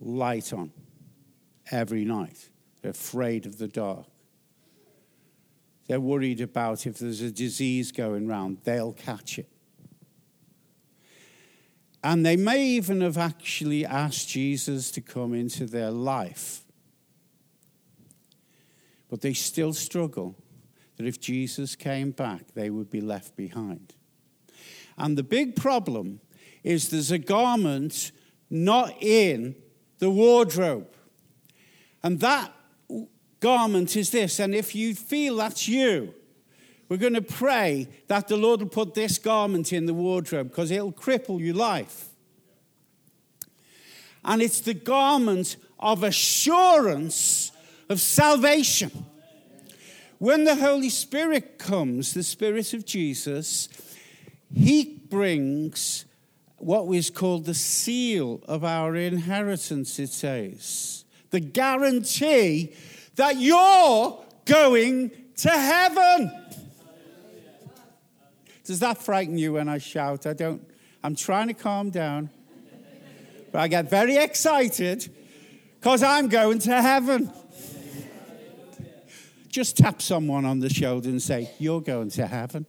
light 0.00 0.52
on 0.52 0.72
every 1.70 2.04
night. 2.04 2.48
They're 2.82 2.90
afraid 2.92 3.46
of 3.46 3.58
the 3.58 3.68
dark. 3.68 4.06
They're 5.86 6.00
worried 6.00 6.40
about 6.40 6.86
if 6.86 6.98
there's 6.98 7.22
a 7.22 7.30
disease 7.30 7.92
going 7.92 8.28
around, 8.28 8.58
they'll 8.64 8.92
catch 8.92 9.38
it. 9.38 9.48
And 12.04 12.24
they 12.24 12.36
may 12.36 12.64
even 12.64 13.00
have 13.00 13.18
actually 13.18 13.84
asked 13.84 14.28
Jesus 14.28 14.90
to 14.92 15.00
come 15.00 15.34
into 15.34 15.66
their 15.66 15.90
life 15.90 16.64
but 19.08 19.22
they 19.22 19.32
still 19.32 19.72
struggle 19.72 20.36
that 20.96 21.06
if 21.06 21.20
Jesus 21.20 21.74
came 21.74 22.10
back, 22.10 22.54
they 22.54 22.70
would 22.70 22.90
be 22.90 23.00
left 23.00 23.36
behind. 23.36 23.94
And 24.96 25.16
the 25.16 25.22
big 25.22 25.56
problem 25.56 26.20
is 26.62 26.90
there's 26.90 27.10
a 27.10 27.18
garment 27.18 28.12
not 28.50 28.94
in 29.00 29.54
the 29.98 30.10
wardrobe. 30.10 30.88
And 32.02 32.20
that 32.20 32.52
garment 33.40 33.96
is 33.96 34.10
this. 34.10 34.38
And 34.38 34.54
if 34.54 34.74
you 34.74 34.94
feel 34.94 35.36
that's 35.36 35.68
you, 35.68 36.14
we're 36.88 36.96
going 36.96 37.14
to 37.14 37.22
pray 37.22 37.88
that 38.06 38.28
the 38.28 38.36
Lord 38.36 38.60
will 38.60 38.68
put 38.68 38.94
this 38.94 39.18
garment 39.18 39.72
in 39.72 39.86
the 39.86 39.94
wardrobe 39.94 40.48
because 40.48 40.70
it'll 40.70 40.92
cripple 40.92 41.38
your 41.38 41.54
life. 41.54 42.06
And 44.24 44.40
it's 44.40 44.60
the 44.60 44.74
garment 44.74 45.56
of 45.78 46.02
assurance 46.02 47.52
of 47.88 48.00
salvation. 48.00 48.90
When 50.18 50.44
the 50.44 50.56
Holy 50.56 50.88
Spirit 50.88 51.58
comes, 51.58 52.14
the 52.14 52.22
Spirit 52.22 52.72
of 52.74 52.84
Jesus, 52.84 53.68
he 54.52 54.84
brings 55.08 56.04
what 56.56 56.86
was 56.86 57.10
called 57.10 57.44
the 57.44 57.54
seal 57.54 58.40
of 58.48 58.64
our 58.64 58.96
inheritance, 58.96 59.98
it 59.98 60.08
says. 60.08 61.04
The 61.30 61.40
guarantee 61.40 62.74
that 63.16 63.36
you're 63.38 64.24
going 64.44 65.10
to 65.36 65.50
heaven. 65.50 66.32
Does 68.64 68.80
that 68.80 68.98
frighten 68.98 69.38
you 69.38 69.54
when 69.54 69.68
I 69.68 69.78
shout? 69.78 70.26
I 70.26 70.34
don't, 70.34 70.62
I'm 71.02 71.14
trying 71.14 71.48
to 71.48 71.54
calm 71.54 71.90
down. 71.90 72.30
But 73.50 73.60
I 73.60 73.68
get 73.68 73.88
very 73.88 74.16
excited 74.16 75.10
because 75.80 76.02
I'm 76.02 76.28
going 76.28 76.58
to 76.60 76.82
heaven. 76.82 77.32
just 79.48 79.76
tap 79.76 80.02
someone 80.02 80.44
on 80.44 80.58
the 80.60 80.68
shoulder 80.68 81.08
and 81.08 81.22
say, 81.22 81.50
You're 81.58 81.80
going 81.80 82.10
to 82.10 82.26
heaven. 82.26 82.66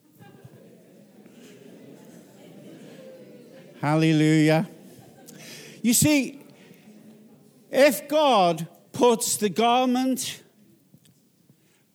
Hallelujah. 3.81 4.69
You 5.81 5.93
see, 5.93 6.38
if 7.71 8.07
God 8.07 8.67
puts 8.91 9.37
the 9.37 9.49
garment, 9.49 10.43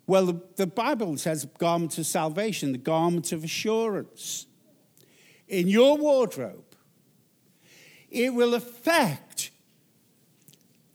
well, 0.07 0.27
the, 0.27 0.41
the 0.57 0.67
Bible 0.67 1.17
says 1.17 1.47
garment 1.59 1.97
of 1.99 2.07
salvation, 2.07 2.73
the 2.73 2.79
garment 2.79 3.33
of 3.33 3.45
assurance, 3.45 4.47
in 5.49 5.69
your 5.69 5.97
wardrobe, 5.97 6.65
it 8.11 8.33
will 8.33 8.55
affect 8.55 9.51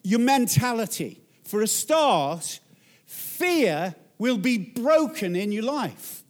your 0.03 0.19
mentality. 0.19 1.21
For 1.43 1.61
a 1.61 1.67
start, 1.67 2.59
fear 3.05 3.95
will 4.17 4.37
be 4.37 4.57
broken 4.57 5.35
in 5.35 5.51
your 5.51 5.63
life. 5.63 6.23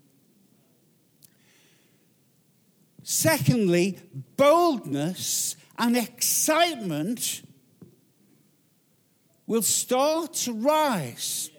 Secondly, 3.03 3.99
boldness 4.37 5.55
and 5.77 5.97
excitement 5.97 7.41
will 9.49 9.63
start 9.63 10.31
to 10.35 10.53
rise. 10.53 11.49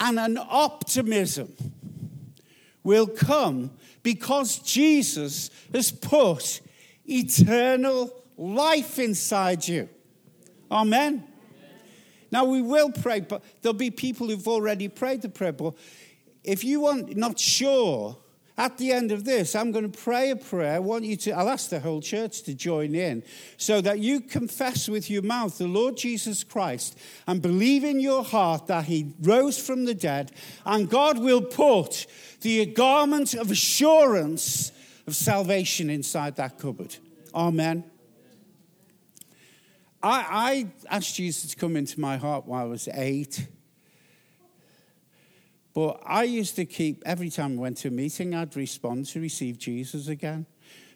And 0.00 0.18
an 0.18 0.38
optimism 0.38 1.54
will 2.82 3.06
come 3.06 3.72
because 4.02 4.60
Jesus 4.60 5.50
has 5.74 5.92
put 5.92 6.62
eternal 7.04 8.10
life 8.38 8.98
inside 8.98 9.68
you. 9.68 9.90
Amen. 10.70 11.22
Now 12.32 12.46
we 12.46 12.62
will 12.62 12.90
pray, 12.90 13.20
but 13.20 13.42
there'll 13.60 13.74
be 13.74 13.90
people 13.90 14.28
who've 14.28 14.48
already 14.48 14.88
prayed 14.88 15.20
the 15.20 15.28
prayer. 15.28 15.52
But 15.52 15.74
if 16.42 16.64
you 16.64 16.80
want 16.80 17.14
not 17.18 17.38
sure, 17.38 18.16
at 18.60 18.76
the 18.76 18.92
end 18.92 19.10
of 19.10 19.24
this, 19.24 19.54
I'm 19.54 19.72
going 19.72 19.90
to 19.90 19.98
pray 19.98 20.30
a 20.30 20.36
prayer. 20.36 20.74
I 20.74 20.80
want 20.80 21.04
you 21.04 21.16
to, 21.16 21.30
I'll 21.30 21.48
ask 21.48 21.70
the 21.70 21.80
whole 21.80 22.02
church 22.02 22.42
to 22.42 22.52
join 22.52 22.94
in 22.94 23.22
so 23.56 23.80
that 23.80 24.00
you 24.00 24.20
confess 24.20 24.86
with 24.86 25.08
your 25.08 25.22
mouth 25.22 25.56
the 25.56 25.66
Lord 25.66 25.96
Jesus 25.96 26.44
Christ 26.44 26.98
and 27.26 27.40
believe 27.40 27.84
in 27.84 28.00
your 28.00 28.22
heart 28.22 28.66
that 28.66 28.84
he 28.84 29.14
rose 29.22 29.58
from 29.58 29.86
the 29.86 29.94
dead, 29.94 30.32
and 30.66 30.90
God 30.90 31.18
will 31.18 31.40
put 31.40 32.06
the 32.42 32.66
garment 32.66 33.32
of 33.32 33.50
assurance 33.50 34.72
of 35.06 35.16
salvation 35.16 35.88
inside 35.88 36.36
that 36.36 36.58
cupboard. 36.58 36.94
Amen. 37.34 37.84
I, 40.02 40.68
I 40.90 40.96
asked 40.96 41.14
Jesus 41.14 41.52
to 41.52 41.56
come 41.56 41.76
into 41.76 41.98
my 41.98 42.18
heart 42.18 42.44
while 42.44 42.64
I 42.64 42.68
was 42.68 42.88
eight. 42.92 43.46
But 45.80 46.02
I 46.04 46.24
used 46.24 46.56
to 46.56 46.66
keep, 46.66 47.02
every 47.06 47.30
time 47.30 47.58
I 47.58 47.62
went 47.62 47.78
to 47.78 47.88
a 47.88 47.90
meeting, 47.90 48.34
I'd 48.34 48.54
respond 48.54 49.06
to 49.06 49.18
receive 49.18 49.56
Jesus 49.56 50.08
again. 50.08 50.44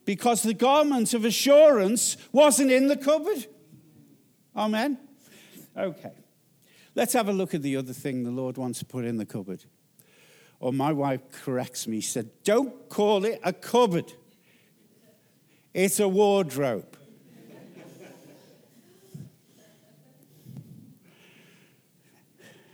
Because 0.05 0.43
the 0.43 0.53
garment 0.53 1.15
of 1.15 1.25
assurance 1.25 2.19
wasn't 2.33 2.71
in 2.71 2.89
the 2.89 2.97
cupboard. 2.99 3.47
Amen. 4.55 4.99
Okay. 5.75 6.13
Let's 6.95 7.15
have 7.15 7.31
a 7.31 7.33
look 7.33 7.55
at 7.55 7.63
the 7.63 7.79
other 7.79 7.95
thing 7.95 8.25
the 8.25 8.31
Lord 8.31 8.59
wants 8.59 8.81
to 8.81 8.85
put 8.85 9.07
in 9.07 9.17
the 9.17 9.25
cupboard. 9.25 9.65
Or 10.61 10.71
my 10.71 10.93
wife 10.93 11.23
corrects 11.33 11.87
me, 11.87 12.03
said, 12.03 12.29
Don't 12.45 12.91
call 12.91 13.25
it 13.25 13.41
a 13.43 13.55
cupboard, 13.55 14.13
it's 15.73 15.99
a 15.99 16.09
wardrobe. 16.09 16.99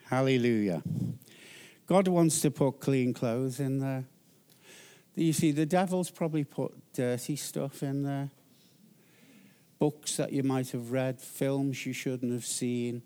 Hallelujah. 0.08 0.82
God 1.90 2.06
wants 2.06 2.40
to 2.42 2.52
put 2.52 2.78
clean 2.78 3.12
clothes 3.12 3.58
in 3.58 3.80
there. 3.80 4.04
You 5.16 5.32
see, 5.32 5.50
the 5.50 5.66
devil's 5.66 6.08
probably 6.08 6.44
put 6.44 6.72
dirty 6.92 7.34
stuff 7.34 7.82
in 7.82 8.04
there. 8.04 8.30
Books 9.80 10.16
that 10.16 10.32
you 10.32 10.44
might 10.44 10.70
have 10.70 10.92
read, 10.92 11.20
films 11.20 11.84
you 11.84 11.92
shouldn't 11.92 12.32
have 12.32 12.44
seen, 12.44 13.02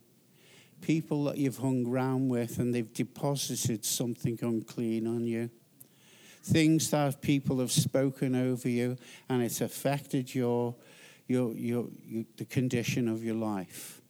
people 0.82 1.24
that 1.24 1.38
you've 1.38 1.56
hung 1.56 1.86
around 1.86 2.28
with 2.28 2.58
and 2.58 2.74
they've 2.74 2.92
deposited 2.92 3.86
something 3.86 4.38
unclean 4.42 5.06
on 5.06 5.24
you. 5.24 5.48
Things 6.42 6.90
that 6.90 7.22
people 7.22 7.60
have 7.60 7.72
spoken 7.72 8.34
over 8.34 8.68
you 8.68 8.98
and 9.30 9.42
it's 9.42 9.62
affected 9.62 10.34
your, 10.34 10.74
your, 11.26 11.54
your, 11.54 11.86
your 12.04 12.24
the 12.36 12.44
condition 12.44 13.08
of 13.08 13.24
your 13.24 13.36
life. 13.36 14.02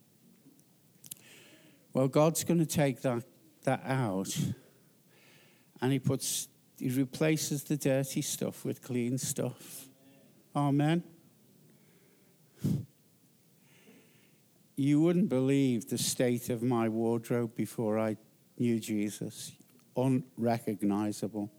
Well, 1.92 2.08
God's 2.08 2.42
going 2.42 2.58
to 2.58 2.66
take 2.66 3.02
that, 3.02 3.22
that 3.62 3.80
out 3.86 4.36
and 5.84 5.92
he 5.92 5.98
puts 5.98 6.48
he 6.78 6.88
replaces 6.88 7.62
the 7.64 7.76
dirty 7.76 8.22
stuff 8.22 8.64
with 8.64 8.82
clean 8.82 9.18
stuff. 9.18 9.86
Amen. 10.56 11.02
You 14.76 15.02
wouldn't 15.02 15.28
believe 15.28 15.90
the 15.90 15.98
state 15.98 16.48
of 16.48 16.62
my 16.62 16.88
wardrobe 16.88 17.54
before 17.54 17.98
I 17.98 18.16
knew 18.58 18.80
Jesus. 18.80 19.52
Unrecognizable. 19.94 21.52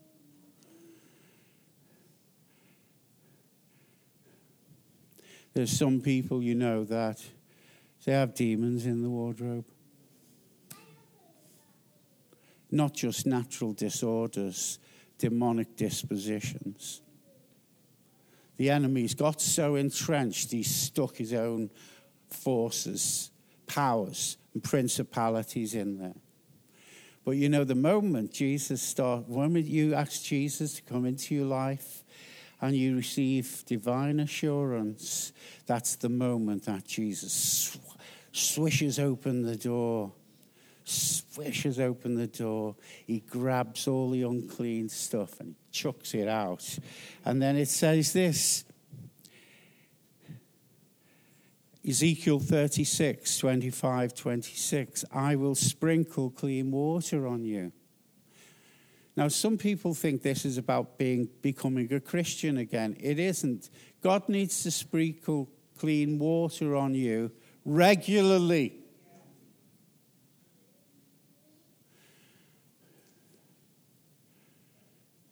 There's 5.53 5.71
some 5.71 6.01
people 6.01 6.41
you 6.41 6.55
know 6.55 6.83
that 6.83 7.23
they 8.03 8.13
have 8.13 8.33
demons 8.33 8.87
in 8.87 9.03
the 9.03 9.09
wardrobe 9.09 9.65
not 12.75 12.93
just 12.93 13.25
natural 13.25 13.73
disorders, 13.73 14.79
demonic 15.17 15.75
dispositions. 15.77 17.01
The 18.57 18.69
enemy's 18.69 19.15
got 19.15 19.41
so 19.41 19.75
entrenched, 19.75 20.51
he's 20.51 20.73
stuck 20.73 21.17
his 21.17 21.33
own 21.33 21.71
forces, 22.29 23.31
powers, 23.65 24.37
and 24.53 24.63
principalities 24.63 25.73
in 25.73 25.97
there. 25.97 26.15
But 27.23 27.31
you 27.31 27.49
know, 27.49 27.63
the 27.63 27.75
moment 27.75 28.31
Jesus 28.31 28.81
starts, 28.81 29.27
when 29.27 29.55
you 29.55 29.95
ask 29.95 30.23
Jesus 30.23 30.75
to 30.75 30.81
come 30.83 31.05
into 31.05 31.33
your 31.33 31.45
life 31.45 32.03
and 32.61 32.75
you 32.75 32.95
receive 32.95 33.63
divine 33.65 34.19
assurance, 34.19 35.33
that's 35.65 35.95
the 35.95 36.09
moment 36.09 36.65
that 36.65 36.85
Jesus 36.85 37.77
swishes 38.31 38.99
open 38.99 39.43
the 39.43 39.55
door 39.55 40.11
swishes 40.85 41.79
open 41.79 42.15
the 42.15 42.27
door. 42.27 42.75
He 43.05 43.19
grabs 43.19 43.87
all 43.87 44.11
the 44.11 44.23
unclean 44.23 44.89
stuff 44.89 45.39
and 45.39 45.49
he 45.49 45.55
chucks 45.71 46.13
it 46.13 46.27
out. 46.27 46.77
And 47.25 47.41
then 47.41 47.57
it 47.57 47.67
says 47.67 48.13
this 48.13 48.63
Ezekiel 51.87 52.39
36, 52.39 53.37
25, 53.37 54.13
26. 54.15 55.05
I 55.11 55.35
will 55.35 55.53
sprinkle 55.53 56.31
clean 56.31 56.71
water 56.71 57.27
on 57.27 57.43
you. 57.43 57.71
Now, 59.15 59.27
some 59.27 59.57
people 59.57 59.93
think 59.93 60.21
this 60.23 60.45
is 60.45 60.57
about 60.57 60.97
being 60.97 61.29
becoming 61.41 61.91
a 61.93 61.99
Christian 61.99 62.57
again. 62.57 62.97
It 62.99 63.17
isn't. 63.17 63.69
God 64.01 64.27
needs 64.27 64.63
to 64.63 64.71
sprinkle 64.71 65.49
clean 65.77 66.19
water 66.19 66.75
on 66.75 66.95
you 66.95 67.31
regularly. 67.63 68.79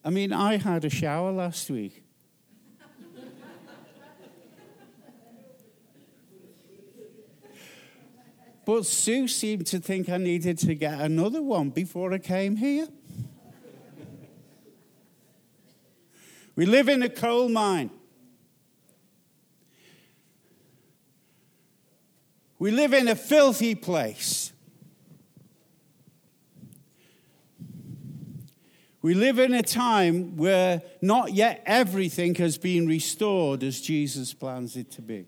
I 0.05 0.09
mean, 0.09 0.33
I 0.33 0.57
had 0.57 0.83
a 0.83 0.89
shower 0.89 1.31
last 1.31 1.69
week. 1.69 2.03
but 8.65 8.85
Sue 8.85 9.27
seemed 9.27 9.67
to 9.67 9.79
think 9.79 10.09
I 10.09 10.17
needed 10.17 10.57
to 10.59 10.75
get 10.75 10.99
another 10.99 11.41
one 11.41 11.69
before 11.69 12.13
I 12.13 12.17
came 12.17 12.55
here. 12.55 12.87
we 16.55 16.65
live 16.65 16.87
in 16.87 17.03
a 17.03 17.09
coal 17.09 17.49
mine. 17.49 17.89
We 22.57 22.71
live 22.71 22.93
in 22.93 23.09
a 23.09 23.15
filthy 23.15 23.75
place. 23.75 24.52
We 29.03 29.15
live 29.15 29.37
in 29.37 29.53
a 29.53 29.61
time 29.61 30.37
where 30.37 30.81
not 31.01 31.33
yet 31.33 31.61
everything 31.65 32.35
has 32.35 32.57
been 32.57 32.87
restored 32.87 33.61
as 33.61 33.81
Jesus 33.81 34.33
plans 34.33 34.77
it 34.77 34.91
to 34.91 35.01
be. 35.01 35.25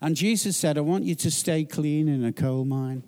And 0.00 0.16
Jesus 0.16 0.56
said, 0.56 0.78
I 0.78 0.80
want 0.80 1.04
you 1.04 1.14
to 1.16 1.30
stay 1.30 1.66
clean 1.66 2.08
in 2.08 2.24
a 2.24 2.32
coal 2.32 2.64
mine. 2.64 3.02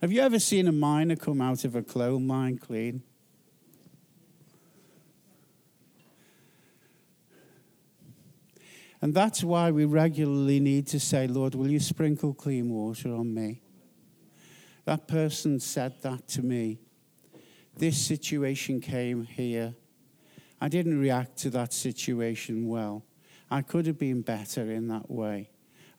Have 0.00 0.12
you 0.12 0.20
ever 0.20 0.38
seen 0.38 0.68
a 0.68 0.72
miner 0.72 1.16
come 1.16 1.40
out 1.40 1.64
of 1.64 1.74
a 1.74 1.82
coal 1.82 2.20
mine 2.20 2.58
clean? 2.58 3.02
And 9.02 9.12
that's 9.14 9.42
why 9.42 9.72
we 9.72 9.84
regularly 9.84 10.60
need 10.60 10.86
to 10.88 11.00
say, 11.00 11.26
Lord, 11.26 11.56
will 11.56 11.68
you 11.68 11.80
sprinkle 11.80 12.34
clean 12.34 12.70
water 12.70 13.12
on 13.12 13.34
me? 13.34 13.62
That 14.86 15.08
person 15.08 15.60
said 15.60 16.00
that 16.02 16.26
to 16.28 16.42
me. 16.42 16.78
This 17.76 17.98
situation 17.98 18.80
came 18.80 19.24
here. 19.24 19.74
I 20.60 20.68
didn't 20.68 20.98
react 20.98 21.36
to 21.38 21.50
that 21.50 21.72
situation 21.72 22.66
well. 22.66 23.04
I 23.50 23.62
could 23.62 23.86
have 23.86 23.98
been 23.98 24.22
better 24.22 24.70
in 24.70 24.88
that 24.88 25.10
way. 25.10 25.50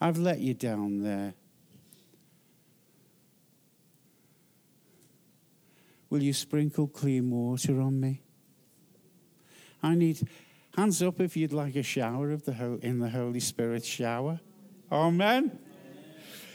I've 0.01 0.17
let 0.17 0.39
you 0.39 0.53
down 0.53 1.03
there. 1.03 1.33
Will 6.09 6.23
you 6.23 6.33
sprinkle 6.33 6.87
clean 6.87 7.29
water 7.29 7.81
on 7.81 7.99
me? 7.99 8.21
I 9.83 9.95
need 9.95 10.27
hands 10.77 11.03
up 11.03 11.19
if 11.19 11.35
you'd 11.35 11.51
like 11.51 11.75
a 11.75 11.83
shower 11.83 12.31
of 12.31 12.45
the 12.45 12.79
in 12.81 12.99
the 12.99 13.09
Holy 13.09 13.41
Spirit 13.41 13.83
shower. 13.83 14.39
Amen. 14.89 15.59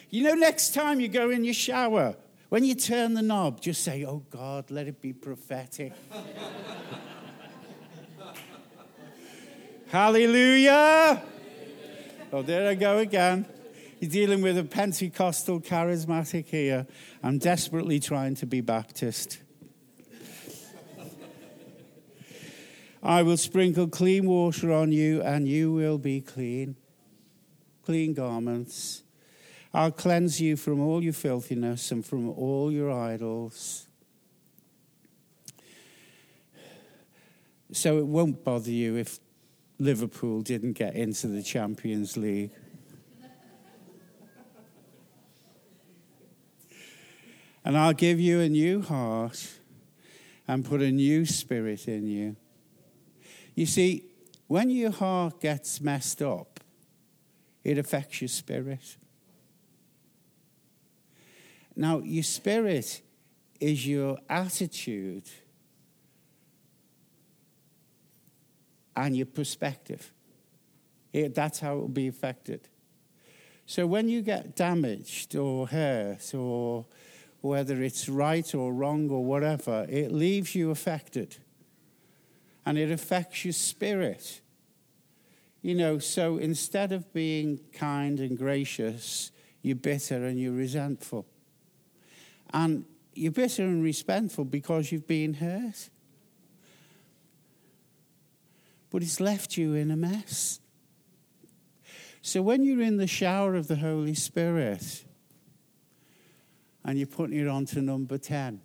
You 0.08 0.24
know, 0.24 0.34
next 0.34 0.74
time 0.74 1.00
you 1.00 1.08
go 1.08 1.30
in 1.30 1.44
your 1.44 1.54
shower, 1.54 2.16
when 2.52 2.64
you 2.64 2.74
turn 2.74 3.14
the 3.14 3.22
knob, 3.22 3.62
just 3.62 3.82
say, 3.82 4.04
Oh 4.04 4.26
God, 4.28 4.70
let 4.70 4.86
it 4.86 5.00
be 5.00 5.14
prophetic. 5.14 5.94
Hallelujah. 9.88 11.22
Oh, 12.30 12.42
there 12.42 12.68
I 12.68 12.74
go 12.74 12.98
again. 12.98 13.46
You're 14.00 14.10
dealing 14.10 14.42
with 14.42 14.58
a 14.58 14.64
Pentecostal 14.64 15.62
charismatic 15.62 16.44
here. 16.44 16.86
I'm 17.22 17.38
desperately 17.38 17.98
trying 17.98 18.34
to 18.34 18.44
be 18.44 18.60
Baptist. 18.60 19.40
I 23.02 23.22
will 23.22 23.38
sprinkle 23.38 23.88
clean 23.88 24.26
water 24.26 24.70
on 24.72 24.92
you, 24.92 25.22
and 25.22 25.48
you 25.48 25.72
will 25.72 25.96
be 25.96 26.20
clean. 26.20 26.76
Clean 27.82 28.12
garments. 28.12 29.04
I'll 29.74 29.90
cleanse 29.90 30.40
you 30.40 30.56
from 30.56 30.80
all 30.80 31.02
your 31.02 31.14
filthiness 31.14 31.90
and 31.90 32.04
from 32.04 32.28
all 32.30 32.70
your 32.70 32.90
idols. 32.90 33.86
So 37.72 37.98
it 37.98 38.06
won't 38.06 38.44
bother 38.44 38.70
you 38.70 38.96
if 38.96 39.18
Liverpool 39.78 40.42
didn't 40.42 40.74
get 40.74 40.94
into 40.94 41.26
the 41.26 41.42
Champions 41.42 42.16
League. 42.18 42.50
and 47.64 47.78
I'll 47.78 47.94
give 47.94 48.20
you 48.20 48.40
a 48.40 48.48
new 48.48 48.82
heart 48.82 49.48
and 50.48 50.64
put 50.64 50.82
a 50.82 50.90
new 50.90 51.24
spirit 51.24 51.88
in 51.88 52.06
you. 52.06 52.36
You 53.54 53.66
see, 53.66 54.04
when 54.48 54.70
your 54.70 54.90
heart 54.90 55.40
gets 55.40 55.80
messed 55.80 56.20
up, 56.20 56.60
it 57.64 57.78
affects 57.78 58.20
your 58.20 58.28
spirit. 58.28 58.96
Now, 61.74 61.98
your 61.98 62.22
spirit 62.22 63.02
is 63.60 63.86
your 63.86 64.18
attitude 64.28 65.28
and 68.96 69.16
your 69.16 69.26
perspective. 69.26 70.12
It, 71.12 71.34
that's 71.34 71.60
how 71.60 71.76
it 71.76 71.80
will 71.80 71.88
be 71.88 72.08
affected. 72.08 72.68
So 73.66 73.86
when 73.86 74.08
you 74.08 74.22
get 74.22 74.56
damaged 74.56 75.36
or 75.36 75.68
hurt, 75.68 76.34
or 76.34 76.86
whether 77.40 77.82
it's 77.82 78.08
right 78.08 78.54
or 78.54 78.72
wrong 78.72 79.10
or 79.10 79.24
whatever, 79.24 79.86
it 79.88 80.12
leaves 80.12 80.54
you 80.54 80.70
affected. 80.70 81.36
And 82.64 82.78
it 82.78 82.90
affects 82.90 83.44
your 83.44 83.52
spirit. 83.52 84.40
You 85.60 85.74
know, 85.74 85.98
so 85.98 86.38
instead 86.38 86.92
of 86.92 87.12
being 87.12 87.60
kind 87.72 88.20
and 88.20 88.36
gracious, 88.36 89.30
you're 89.62 89.76
bitter 89.76 90.24
and 90.24 90.38
you're 90.38 90.52
resentful. 90.52 91.26
And 92.52 92.84
you're 93.14 93.32
bitter 93.32 93.62
and 93.62 93.82
resentful 93.82 94.44
because 94.44 94.92
you've 94.92 95.06
been 95.06 95.34
hurt 95.34 95.90
but 98.92 99.02
it's 99.02 99.20
left 99.20 99.56
you 99.56 99.72
in 99.72 99.90
a 99.90 99.96
mess. 99.96 100.60
So 102.20 102.42
when 102.42 102.62
you're 102.62 102.82
in 102.82 102.98
the 102.98 103.06
shower 103.06 103.54
of 103.54 103.66
the 103.66 103.76
Holy 103.76 104.14
Spirit 104.14 105.04
and 106.84 106.98
you're 106.98 107.06
putting 107.06 107.38
it 107.38 107.48
on 107.48 107.64
to 107.66 107.80
number 107.80 108.18
10, 108.18 108.60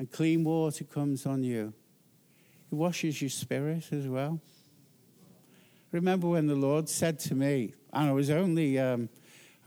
and 0.00 0.10
clean 0.10 0.42
water 0.42 0.84
comes 0.84 1.24
on 1.24 1.44
you, 1.44 1.72
it 2.70 2.74
washes 2.74 3.22
your 3.22 3.30
spirit 3.30 3.92
as 3.92 4.08
well. 4.08 4.40
Remember 5.92 6.28
when 6.28 6.48
the 6.48 6.56
Lord 6.56 6.88
said 6.88 7.20
to 7.20 7.34
me, 7.36 7.74
and 7.92 8.10
I 8.10 8.12
was 8.12 8.28
only, 8.28 8.76
um, 8.78 9.08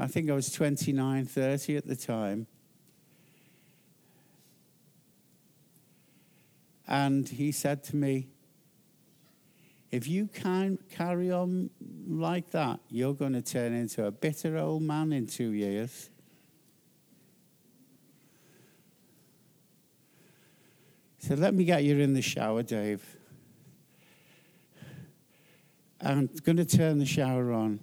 I 0.02 0.08
think 0.08 0.30
I 0.30 0.34
was 0.34 0.52
29, 0.52 1.26
30 1.26 1.78
at 1.78 1.88
the 1.88 1.96
time, 1.96 2.48
And 6.88 7.30
he 7.30 7.54
said 7.54 7.86
to 7.86 7.96
me, 7.96 8.28
if 9.92 10.08
you 10.08 10.28
can 10.28 10.78
carry 10.90 11.32
on 11.32 11.70
like 12.06 12.50
that, 12.52 12.82
you're 12.90 13.14
going 13.14 13.32
to 13.32 13.42
turn 13.42 13.74
into 13.74 14.06
a 14.06 14.12
bitter 14.12 14.58
old 14.58 14.82
man 14.82 15.14
in 15.14 15.26
two 15.26 15.52
years. 15.52 16.10
So 21.20 21.36
Let 21.36 21.54
me 21.54 21.64
get 21.64 21.84
you 21.84 21.98
in 22.00 22.14
the 22.14 22.22
shower, 22.22 22.64
Dave. 22.64 23.18
I'm 26.02 26.28
going 26.44 26.58
to 26.58 26.66
turn 26.66 26.98
the 26.98 27.06
shower 27.06 27.52
on, 27.54 27.80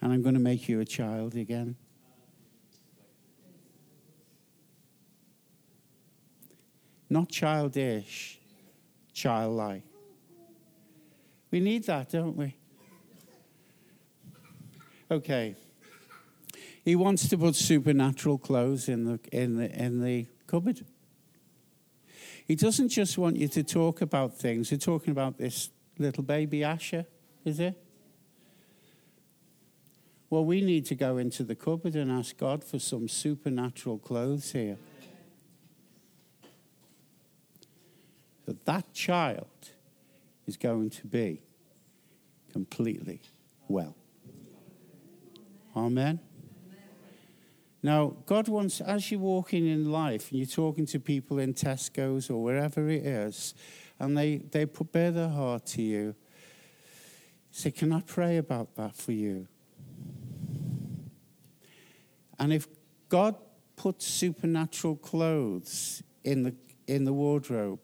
and 0.00 0.12
I'm 0.12 0.22
going 0.22 0.34
to 0.34 0.40
make 0.40 0.68
you 0.68 0.80
a 0.80 0.84
child 0.84 1.34
again. 1.34 1.76
Not 7.10 7.30
childish, 7.30 8.38
childlike. 9.12 9.82
We 11.50 11.60
need 11.60 11.84
that, 11.84 12.10
don't 12.10 12.36
we? 12.36 12.54
Okay. 15.10 15.56
He 16.84 16.96
wants 16.96 17.28
to 17.28 17.38
put 17.38 17.54
supernatural 17.54 18.38
clothes 18.38 18.88
in 18.88 19.04
the, 19.04 19.20
in 19.32 19.56
the, 19.56 19.70
in 19.70 20.02
the 20.02 20.26
cupboard. 20.46 20.84
He 22.46 22.54
doesn't 22.54 22.90
just 22.90 23.18
want 23.18 23.36
you 23.36 23.48
to 23.48 23.62
talk 23.62 24.00
about 24.00 24.38
things. 24.38 24.70
He's 24.70 24.84
talking 24.84 25.10
about 25.10 25.38
this 25.38 25.70
little 25.98 26.22
baby 26.22 26.64
Asher, 26.64 27.06
is 27.44 27.60
it? 27.60 27.74
Well, 30.30 30.44
we 30.44 30.60
need 30.60 30.84
to 30.86 30.94
go 30.94 31.16
into 31.16 31.42
the 31.42 31.54
cupboard 31.54 31.94
and 31.94 32.10
ask 32.10 32.36
God 32.36 32.62
for 32.62 32.78
some 32.78 33.08
supernatural 33.08 33.98
clothes 33.98 34.52
here. 34.52 34.76
that 38.48 38.64
that 38.64 38.94
child 38.94 39.46
is 40.46 40.56
going 40.56 40.88
to 40.88 41.06
be 41.06 41.42
completely 42.50 43.20
well. 43.68 43.94
Amen. 45.76 46.18
Now, 47.82 48.16
God 48.24 48.48
wants, 48.48 48.80
as 48.80 49.10
you're 49.10 49.20
walking 49.20 49.66
in 49.66 49.92
life 49.92 50.30
and 50.30 50.38
you're 50.38 50.46
talking 50.46 50.86
to 50.86 50.98
people 50.98 51.38
in 51.38 51.52
Tesco's 51.52 52.30
or 52.30 52.42
wherever 52.42 52.88
it 52.88 53.04
is, 53.04 53.54
and 53.98 54.16
they, 54.16 54.38
they 54.38 54.64
put 54.64 54.92
bare 54.92 55.10
their 55.10 55.28
heart 55.28 55.66
to 55.66 55.82
you, 55.82 56.14
say, 57.50 57.70
Can 57.70 57.92
I 57.92 58.00
pray 58.00 58.38
about 58.38 58.76
that 58.76 58.96
for 58.96 59.12
you? 59.12 59.46
And 62.38 62.52
if 62.52 62.66
God 63.08 63.36
puts 63.76 64.06
supernatural 64.06 64.96
clothes 64.96 66.02
in 66.24 66.42
the, 66.42 66.54
in 66.86 67.04
the 67.04 67.12
wardrobe, 67.12 67.80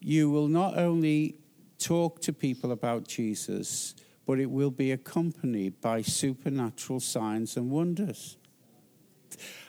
you 0.00 0.30
will 0.30 0.48
not 0.48 0.78
only 0.78 1.36
talk 1.78 2.20
to 2.22 2.32
people 2.32 2.72
about 2.72 3.06
Jesus, 3.06 3.94
but 4.26 4.38
it 4.38 4.50
will 4.50 4.70
be 4.70 4.92
accompanied 4.92 5.80
by 5.80 6.02
supernatural 6.02 7.00
signs 7.00 7.56
and 7.56 7.70
wonders. 7.70 8.36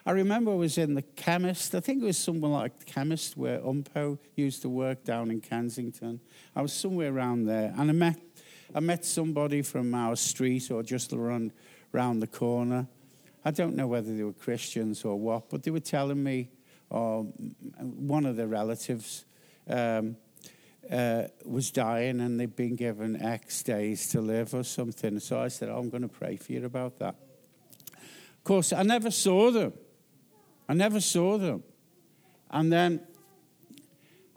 I 0.05 0.11
remember 0.11 0.51
I 0.51 0.55
was 0.55 0.77
in 0.77 0.95
the 0.95 1.01
chemist, 1.01 1.75
I 1.75 1.79
think 1.79 2.01
it 2.01 2.05
was 2.05 2.17
somewhere 2.17 2.51
like 2.51 2.79
the 2.79 2.85
chemist 2.85 3.37
where 3.37 3.59
Umpo 3.59 4.17
used 4.35 4.61
to 4.63 4.69
work 4.69 5.03
down 5.03 5.31
in 5.31 5.41
Kensington. 5.41 6.19
I 6.55 6.61
was 6.61 6.73
somewhere 6.73 7.13
around 7.13 7.45
there, 7.45 7.73
and 7.77 7.89
I 7.89 7.93
met, 7.93 8.19
I 8.73 8.79
met 8.79 9.05
somebody 9.05 9.61
from 9.61 9.93
our 9.93 10.15
street 10.15 10.71
or 10.71 10.81
just 10.81 11.13
around, 11.13 11.53
around 11.93 12.19
the 12.19 12.27
corner. 12.27 12.87
I 13.43 13.51
don't 13.51 13.75
know 13.75 13.87
whether 13.87 14.13
they 14.15 14.23
were 14.23 14.33
Christians 14.33 15.05
or 15.05 15.17
what, 15.17 15.49
but 15.49 15.63
they 15.63 15.71
were 15.71 15.79
telling 15.79 16.21
me, 16.21 16.49
or 16.89 17.23
one 17.79 18.25
of 18.25 18.35
their 18.35 18.47
relatives, 18.47 19.25
um, 19.67 20.17
uh, 20.91 21.23
was 21.45 21.71
dying 21.71 22.19
and 22.19 22.39
they'd 22.39 22.55
been 22.55 22.75
given 22.75 23.21
X 23.21 23.63
days 23.63 24.09
to 24.09 24.21
live 24.21 24.53
or 24.53 24.63
something. 24.63 25.19
So 25.19 25.39
I 25.39 25.47
said, 25.47 25.69
oh, 25.69 25.77
I'm 25.77 25.89
going 25.89 26.01
to 26.01 26.07
pray 26.09 26.35
for 26.35 26.51
you 26.51 26.65
about 26.65 26.97
that. 26.99 27.15
Of 27.93 28.43
course, 28.43 28.73
I 28.73 28.83
never 28.83 29.11
saw 29.11 29.51
them. 29.51 29.73
I 30.67 30.73
never 30.73 30.99
saw 30.99 31.37
them. 31.37 31.63
And 32.49 32.71
then 32.71 33.01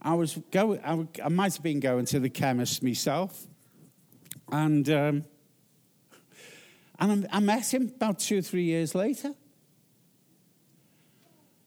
I 0.00 0.14
was 0.14 0.38
going, 0.50 0.80
I 0.84 1.28
might 1.28 1.54
have 1.54 1.62
been 1.62 1.80
going 1.80 2.04
to 2.06 2.20
the 2.20 2.28
chemist 2.28 2.82
myself. 2.82 3.46
And, 4.50 4.88
um, 4.90 5.24
and 7.10 7.26
I 7.32 7.40
met 7.40 7.72
him 7.72 7.92
about 7.96 8.20
two 8.20 8.38
or 8.38 8.42
three 8.42 8.64
years 8.64 8.94
later. 8.94 9.34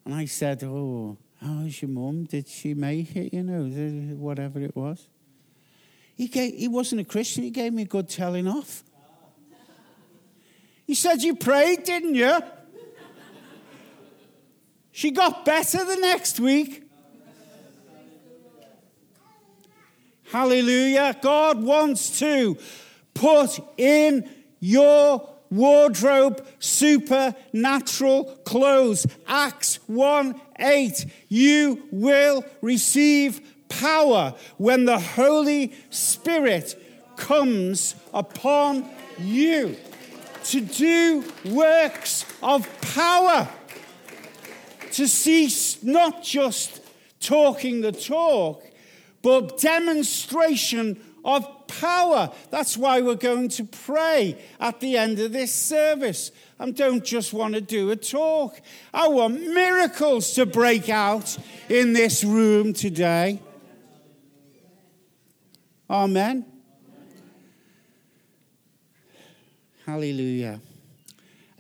And 0.06 0.14
I 0.14 0.26
said, 0.26 0.64
Oh, 0.64 1.18
how's 1.42 1.82
your 1.82 1.90
mum? 1.90 2.26
Did 2.26 2.48
she 2.48 2.74
make 2.74 3.16
it? 3.16 3.34
You 3.34 3.44
know, 3.44 4.16
whatever 4.16 4.62
it 4.62 4.76
was. 4.76 5.08
He, 6.16 6.28
gave, 6.28 6.56
he 6.56 6.68
wasn't 6.68 7.02
a 7.02 7.04
Christian. 7.04 7.44
He 7.44 7.50
gave 7.50 7.74
me 7.74 7.82
a 7.82 7.86
good 7.86 8.08
telling 8.08 8.48
off. 8.48 8.84
He 10.86 10.94
said, 10.94 11.22
You 11.22 11.36
prayed, 11.36 11.84
didn't 11.84 12.16
you? 12.16 12.40
She 14.92 15.12
got 15.12 15.44
better 15.44 15.84
the 15.84 15.98
next 15.98 16.40
week. 16.40 16.84
Hallelujah. 20.32 21.18
God 21.22 21.62
wants 21.62 22.20
to 22.20 22.58
put 23.14 23.60
in 23.78 24.30
your 24.60 25.30
wardrobe 25.50 26.46
supernatural 26.60 28.26
clothes. 28.46 29.06
Acts 29.28 29.80
1 29.88 30.40
8. 30.60 31.06
You 31.30 31.84
will 31.92 32.44
receive 32.62 33.42
power 33.70 34.34
when 34.58 34.86
the 34.86 35.00
Holy 35.00 35.74
Spirit 35.90 36.82
comes 37.16 37.96
upon 38.14 38.90
you 39.20 39.76
to 40.46 40.62
do 40.62 41.24
works 41.46 42.26
of 42.44 42.68
power. 42.82 43.48
To 44.92 45.08
cease 45.08 45.84
not 45.84 46.24
just 46.24 46.82
talking 47.20 47.82
the 47.82 47.92
talk, 47.92 48.64
but 49.22 49.60
demonstration 49.60 51.04
of 51.26 51.46
power. 51.68 52.32
That's 52.50 52.78
why 52.78 53.02
we're 53.02 53.16
going 53.16 53.50
to 53.50 53.64
pray 53.64 54.38
at 54.60 54.80
the 54.80 54.98
end 54.98 55.20
of 55.20 55.32
this 55.34 55.54
service. 55.54 56.32
I 56.60 56.72
don't 56.72 57.04
just 57.04 57.34
want 57.34 57.54
to 57.56 57.62
do 57.62 57.92
a 57.92 57.96
talk. 57.96 58.60
I 58.94 59.08
want 59.08 59.42
miracles 59.42 60.34
to 60.34 60.46
break 60.46 60.90
out 60.90 61.38
in 61.70 61.94
this 61.94 62.24
room 62.24 62.74
today. 62.74 63.42
Amen. 65.90 66.46
Hallelujah. 69.86 70.62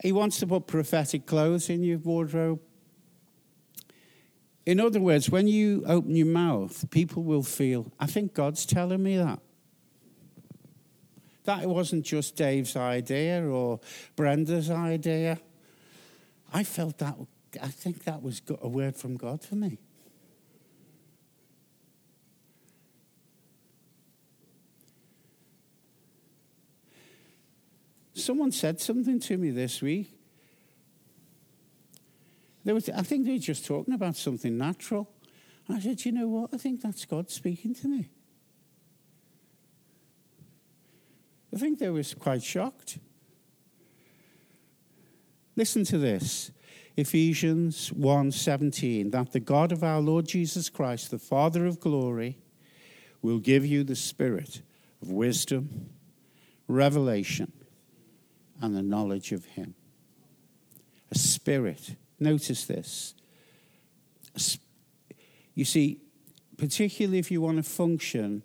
He 0.02 0.12
wants 0.12 0.39
to 0.39 0.48
put 0.48 0.68
prophetic 0.68 1.26
clothes 1.26 1.70
in 1.70 1.84
your 1.84 2.00
wardrobe. 2.00 2.60
In 4.65 4.80
other 4.80 5.00
words, 5.00 5.30
when 5.30 5.48
you 5.48 5.84
open 5.86 6.15
your 6.15 6.26
mouth, 6.26 6.89
people 6.89 7.24
will 7.24 7.44
feel, 7.44 7.91
I 8.00 8.08
think 8.08 8.34
God's 8.34 8.65
telling 8.65 9.04
me 9.04 9.18
that. 9.18 9.39
That 11.45 11.65
wasn't 11.67 12.05
just 12.05 12.36
Dave's 12.36 12.75
idea 12.75 13.43
or 13.47 13.79
Brenda's 14.15 14.69
idea. 14.69 15.39
I 16.53 16.63
felt 16.63 16.97
that, 16.99 17.15
I 17.62 17.67
think 17.67 18.03
that 18.03 18.21
was 18.21 18.41
a 18.62 18.67
word 18.67 18.95
from 18.95 19.15
God 19.15 19.43
for 19.43 19.55
me. 19.55 19.77
Someone 28.13 28.51
said 28.51 28.79
something 28.81 29.19
to 29.19 29.38
me 29.38 29.51
this 29.51 29.81
week. 29.81 30.10
They 32.63 32.73
was, 32.73 32.89
I 32.89 33.03
think 33.03 33.25
they 33.25 33.34
were 33.34 33.38
just 33.38 33.65
talking 33.65 33.93
about 33.93 34.15
something 34.15 34.58
natural. 34.58 35.08
I 35.69 35.79
said, 35.79 36.03
you 36.05 36.12
know 36.12 36.27
what? 36.27 36.49
I 36.53 36.58
think 36.58 36.81
that's 36.81 37.05
God 37.05 37.29
speaking 37.29 37.75
to 37.75 37.88
me. 37.88 38.10
I 41.56 41.58
think 41.58 41.80
they 41.80 41.89
were 41.89 42.04
quite 42.20 42.44
shocked. 42.44 43.00
Listen 45.56 45.86
to 45.86 45.98
this. 45.98 46.52
Ephesians 46.98 47.91
1:17 47.91 49.12
that 49.12 49.32
the 49.32 49.39
God 49.39 49.72
of 49.72 49.84
our 49.84 50.02
Lord 50.02 50.28
Jesus 50.28 50.70
Christ 50.70 51.12
the 51.12 51.20
Father 51.20 51.65
of 51.65 51.80
glory 51.80 52.38
will 53.22 53.39
give 53.39 53.65
you 53.65 53.84
the 53.84 53.98
spirit 53.98 54.62
of 55.02 55.12
wisdom 55.12 55.89
revelation 56.70 57.52
and 58.62 58.74
the 58.74 58.82
knowledge 58.82 59.34
of 59.34 59.44
him 59.44 59.76
a 61.12 61.18
spirit 61.18 61.98
notice 62.18 62.63
this 62.65 63.13
you 65.54 65.65
see 65.65 66.00
particularly 66.58 67.20
if 67.20 67.30
you 67.30 67.41
want 67.41 67.58
to 67.58 67.63
function 67.63 68.41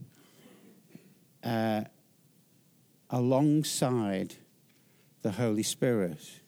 uh, 1.44 1.82
alongside 3.10 4.34
the 5.22 5.32
Holy 5.32 5.62
Spirit. 5.62 6.40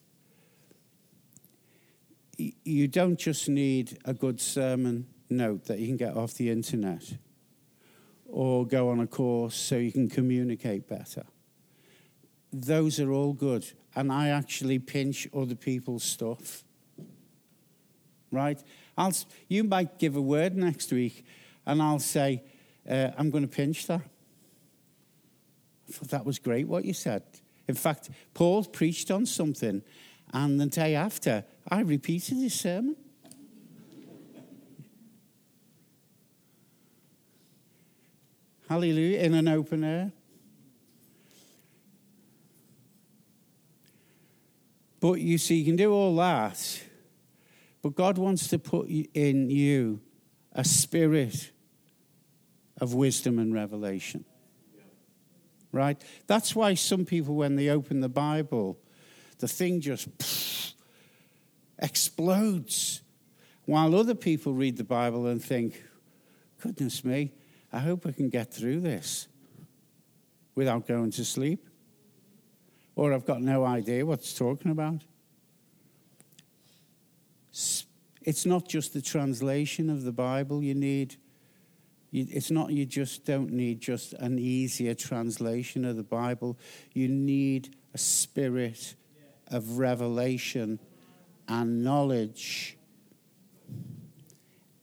You 2.39 2.89
don't 2.89 3.19
just 3.19 3.49
need 3.49 3.99
a 4.05 4.15
good 4.15 4.41
sermon 4.41 5.07
note 5.29 5.67
that 5.67 5.79
you 5.79 5.87
can 5.87 5.97
get 5.97 6.17
off 6.17 6.35
the 6.35 6.51
internet 6.51 7.15
or 8.27 8.67
go 8.67 8.89
on 8.89 9.01
a 9.01 9.07
course 9.07 9.55
so 9.55 9.77
you 9.77 9.93
can 9.93 10.09
communicate 10.09 10.89
better. 10.89 11.25
Those 12.53 12.99
are 13.01 13.13
all 13.13 13.33
good. 13.33 13.71
And 13.95 14.11
I 14.11 14.29
actually 14.29 14.79
pinch 14.79 15.29
other 15.35 15.55
people's 15.55 16.03
stuff. 16.03 16.65
Right? 18.31 18.63
I'll, 18.97 19.13
you 19.49 19.65
might 19.65 19.99
give 19.99 20.17
a 20.17 20.21
word 20.21 20.57
next 20.57 20.93
week 20.93 21.27
and 21.67 21.83
I'll 21.83 21.99
say, 21.99 22.43
uh, 22.89 23.11
I'm 23.19 23.31
going 23.31 23.45
to 23.47 23.55
pinch 23.55 23.87
that. 23.87 24.03
That 26.01 26.25
was 26.25 26.39
great 26.39 26.69
what 26.69 26.85
you 26.85 26.93
said. 26.93 27.23
In 27.69 27.75
fact, 27.75 28.11
Paul 28.35 28.65
preached 28.65 29.11
on 29.11 29.27
something, 29.27 29.83
and 30.33 30.61
the 30.61 30.67
day 30.67 30.95
after, 30.95 31.45
I 31.69 31.81
repeated 31.81 32.39
his 32.39 32.55
sermon. 32.55 32.97
Hallelujah, 38.69 39.21
in 39.21 39.35
an 39.35 39.49
open 39.49 39.85
air. 39.85 40.13
But 44.99 45.21
you 45.21 45.37
see, 45.37 45.57
you 45.57 45.65
can 45.65 45.77
do 45.77 45.93
all 45.93 46.17
that, 46.17 46.83
but 47.83 47.95
God 47.95 48.19
wants 48.19 48.49
to 48.49 48.59
put 48.59 48.89
in 48.89 49.51
you 49.51 50.01
a 50.53 50.65
spirit 50.65 51.51
of 52.81 52.95
wisdom 52.95 53.39
and 53.39 53.53
revelation 53.53 54.25
right? 55.73 56.01
That's 56.27 56.55
why 56.55 56.75
some 56.75 57.05
people, 57.05 57.35
when 57.35 57.57
they 57.57 57.71
open 57.71 58.01
the 58.01 58.09
Bible, 58.09 58.79
the 59.39 59.49
thing 59.49 59.81
just 59.81 60.09
explodes. 61.79 63.03
While 63.65 63.95
other 63.95 64.15
people 64.15 64.53
read 64.53 64.77
the 64.77 64.85
Bible 64.85 65.27
and 65.27 65.43
think, 65.43 65.83
goodness 66.61 67.05
me, 67.05 67.33
I 67.73 67.79
hope 67.79 68.07
I 68.07 68.13
can 68.13 68.29
get 68.29 68.53
through 68.53 68.81
this 68.81 69.29
without 70.55 70.87
going 70.87 71.11
to 71.13 71.25
sleep. 71.25 71.67
Or 72.95 73.15
I've 73.15 73.25
got 73.25 73.41
no 73.41 73.65
idea 73.65 74.05
what 74.05 74.19
it's 74.19 74.35
talking 74.35 74.71
about. 74.71 75.03
It's 78.25 78.47
not 78.47 78.69
just 78.69 78.93
the 78.93 79.03
translation 79.03 79.89
of 79.89 80.05
the 80.05 80.13
Bible 80.13 80.63
you 80.63 80.75
need 80.75 81.17
you, 82.13 82.27
it's 82.31 82.51
not 82.51 82.71
you 82.71 82.87
just 82.87 83.25
don't 83.25 83.51
need 83.51 83.81
just 83.81 84.13
an 84.13 84.39
easier 84.39 84.95
translation 84.95 85.85
of 85.85 85.97
the 85.97 86.03
Bible. 86.03 86.59
You 86.93 87.09
need 87.09 87.75
a 87.95 87.99
spirit 87.99 88.95
of 89.49 89.79
revelation 89.79 90.79
and 91.49 91.83
knowledge 91.83 92.77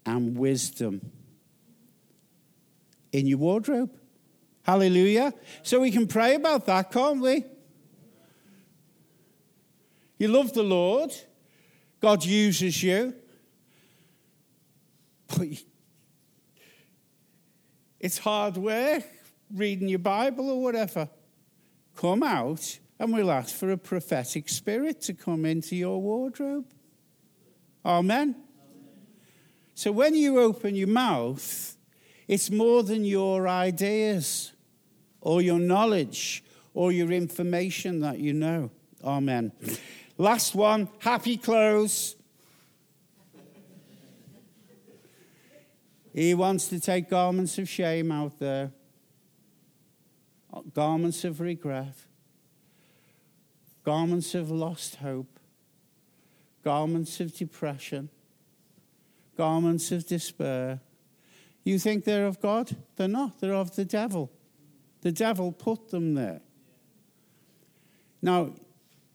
and 0.06 0.38
wisdom 0.38 1.12
in 3.12 3.28
your 3.28 3.38
wardrobe. 3.38 3.92
Hallelujah. 4.64 5.34
So 5.62 5.80
we 5.80 5.92
can 5.92 6.08
pray 6.08 6.36
about 6.36 6.66
that, 6.66 6.92
can't 6.92 7.22
we? 7.22 7.46
You 10.18 10.28
love 10.28 10.54
the 10.54 10.64
Lord, 10.64 11.14
God 12.02 12.26
uses 12.26 12.82
you, 12.84 13.14
but 15.28 15.48
it's 18.00 18.18
hard 18.18 18.58
work 18.58 19.04
reading 19.54 19.90
your 19.90 20.00
Bible 20.00 20.50
or 20.50 20.62
whatever. 20.62 21.10
Come 21.96 22.24
out 22.24 22.80
and 23.00 23.14
we'll 23.14 23.32
ask 23.32 23.56
for 23.56 23.72
a 23.72 23.78
prophetic 23.78 24.50
spirit 24.50 25.02
to 25.02 25.14
come 25.14 25.46
into 25.46 25.76
your 25.76 26.02
wardrobe. 26.02 26.66
Amen. 27.86 28.22
Amen. 28.22 28.36
So 29.74 29.92
when 29.92 30.14
you 30.14 30.40
open 30.40 30.76
your 30.76 30.88
mouth, 30.88 31.76
it's 32.28 32.52
more 32.52 32.84
than 32.84 33.06
your 33.06 33.48
ideas 33.48 34.54
or 35.22 35.42
your 35.42 35.60
knowledge 35.60 36.44
or 36.74 36.92
your 36.92 37.12
information 37.12 38.02
that 38.02 38.20
you 38.20 38.34
know. 38.34 38.72
Amen. 39.04 39.52
Last 40.18 40.54
one 40.54 40.90
happy 41.00 41.38
clothes. 41.38 42.16
He 46.20 46.34
wants 46.34 46.68
to 46.68 46.82
take 46.82 47.10
garments 47.10 47.58
of 47.60 47.70
shame 47.70 48.12
out 48.12 48.40
there, 48.40 48.74
garments 50.74 51.24
of 51.24 51.40
regret, 51.40 51.96
garments 53.86 54.36
of 54.36 54.52
lost 54.52 54.96
hope, 54.96 55.40
garments 56.62 57.22
of 57.22 57.34
depression, 57.34 58.10
garments 59.38 59.94
of 59.94 60.06
despair. 60.06 60.82
You 61.64 61.80
think 61.80 62.04
they're 62.04 62.28
of 62.28 62.42
God? 62.42 62.76
They're 62.98 63.08
not. 63.08 63.40
They're 63.40 63.54
of 63.54 63.78
the 63.78 63.86
devil. 63.86 64.30
The 65.00 65.14
devil 65.14 65.54
put 65.54 65.90
them 65.90 66.16
there. 66.16 66.42
Now, 68.22 68.56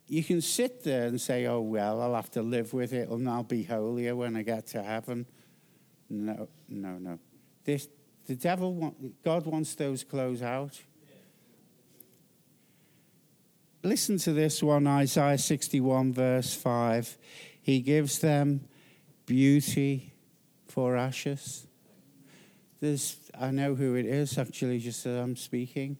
you 0.09 0.25
can 0.25 0.41
sit 0.41 0.83
there 0.85 1.09
and 1.09 1.21
say, 1.21 1.45
oh, 1.45 1.61
well, 1.61 2.01
I'll 2.01 2.15
have 2.15 2.31
to 2.31 2.43
live 2.43 2.73
with 2.73 2.95
it 2.95 3.11
and 3.11 3.29
I'll 3.29 3.43
be 3.43 3.63
holier 3.63 4.17
when 4.17 4.37
I 4.37 4.43
get 4.43 4.69
to 4.69 4.83
heaven. 4.83 5.27
No, 6.09 6.49
no, 6.69 6.99
no. 6.99 7.19
This, 7.65 7.89
the 8.27 8.35
devil, 8.35 8.75
want, 8.75 9.23
God 9.23 9.47
wants 9.47 9.75
those 9.75 10.05
clothes 10.05 10.43
out. 10.43 10.81
Listen 13.83 14.17
to 14.19 14.33
this 14.33 14.63
one, 14.63 14.87
Isaiah 14.87 15.37
61, 15.37 16.13
verse 16.15 16.55
5. 16.55 17.19
He 17.61 17.81
gives 17.81 18.19
them 18.19 18.67
beauty 19.27 20.15
for 20.67 20.97
ashes. 20.97 21.67
There's, 22.81 23.17
I 23.39 23.51
know 23.51 23.75
who 23.75 23.95
it 23.95 24.07
is, 24.07 24.39
actually, 24.39 24.79
just 24.79 25.05
as 25.07 25.19
I'm 25.19 25.37
speaking. 25.37 25.99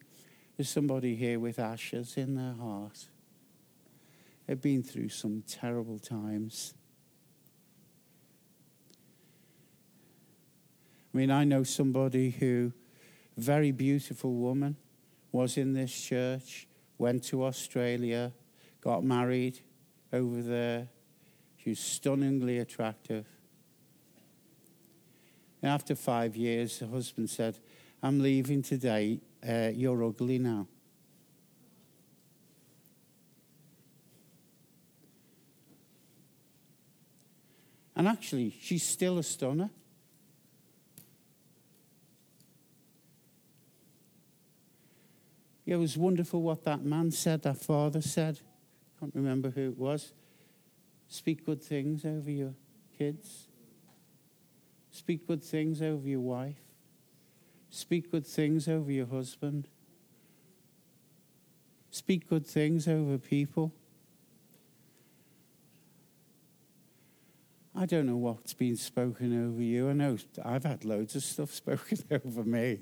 There's 0.57 0.69
somebody 0.69 1.17
here 1.17 1.39
with 1.39 1.59
ashes 1.59 2.17
in 2.17 2.37
their 2.37 2.55
heart. 2.55 3.07
They've 4.47 4.61
been 4.61 4.83
through 4.83 5.09
some 5.09 5.43
terrible 5.47 5.99
times. 5.99 6.75
I 11.15 11.17
mean, 11.17 11.31
I 11.31 11.45
know 11.45 11.63
somebody 11.63 12.31
who, 12.31 12.73
very 13.37 13.71
beautiful 13.71 14.35
woman, 14.35 14.77
was 15.31 15.57
in 15.57 15.73
this 15.73 15.93
church, 15.93 16.67
went 16.99 17.23
to 17.25 17.45
Australia, 17.45 18.33
got 18.81 19.05
married 19.05 19.61
over 20.13 20.43
there. 20.43 20.89
She 21.57 21.71
was 21.71 21.79
stunningly 21.79 22.59
attractive. 22.59 23.27
And 25.63 25.71
after 25.71 25.95
five 25.95 26.35
years, 26.35 26.81
the 26.81 26.89
husband 26.89 27.31
said, 27.31 27.59
I'm 28.03 28.21
leaving 28.21 28.63
today. 28.63 29.21
Uh, 29.47 29.71
you're 29.73 30.03
ugly 30.05 30.39
now. 30.39 30.67
And 37.95 38.09
actually, 38.09 38.53
she's 38.61 38.83
still 38.83 39.19
a 39.19 39.23
stunner. 39.23 39.71
It 45.67 45.77
was 45.77 45.97
wonderful 45.97 46.43
what 46.43 46.65
that 46.65 46.85
man 46.85 47.11
said, 47.11 47.43
that 47.43 47.59
father 47.59 48.03
said. 48.03 48.41
Can't 49.01 49.15
remember 49.15 49.51
who 49.51 49.69
it 49.69 49.79
was. 49.79 50.13
Speak 51.09 51.47
good 51.47 51.63
things 51.63 52.05
over 52.05 52.31
your 52.31 52.55
kids. 52.99 53.49
Speak 54.91 55.27
good 55.27 55.43
things 55.43 55.81
over 55.81 56.07
your 56.07 56.21
wife. 56.21 56.61
Speak 57.71 58.11
good 58.11 58.27
things 58.27 58.69
over 58.69 58.93
your 58.93 59.07
husband. 59.07 59.69
Speak 61.91 62.29
good 62.29 62.47
things 62.47 62.87
over 62.87 63.19
people. 63.19 63.73
I 67.77 67.87
don't 67.87 68.07
know 68.07 68.17
what's 68.17 68.55
been 68.55 68.77
spoken 68.77 69.49
over 69.49 69.61
you. 69.61 69.91
I 69.91 69.95
know 69.95 70.17
I've 70.45 70.65
had 70.65 70.85
loads 70.85 71.17
of 71.17 71.25
stuff 71.25 71.51
spoken 71.55 71.99
over 72.11 72.45
me. 72.45 72.81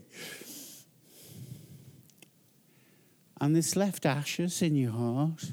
And 3.43 3.57
it's 3.57 3.75
left 3.75 4.07
ashes 4.07 4.63
in 4.63 4.77
your 4.77 4.93
heart. 4.93 5.51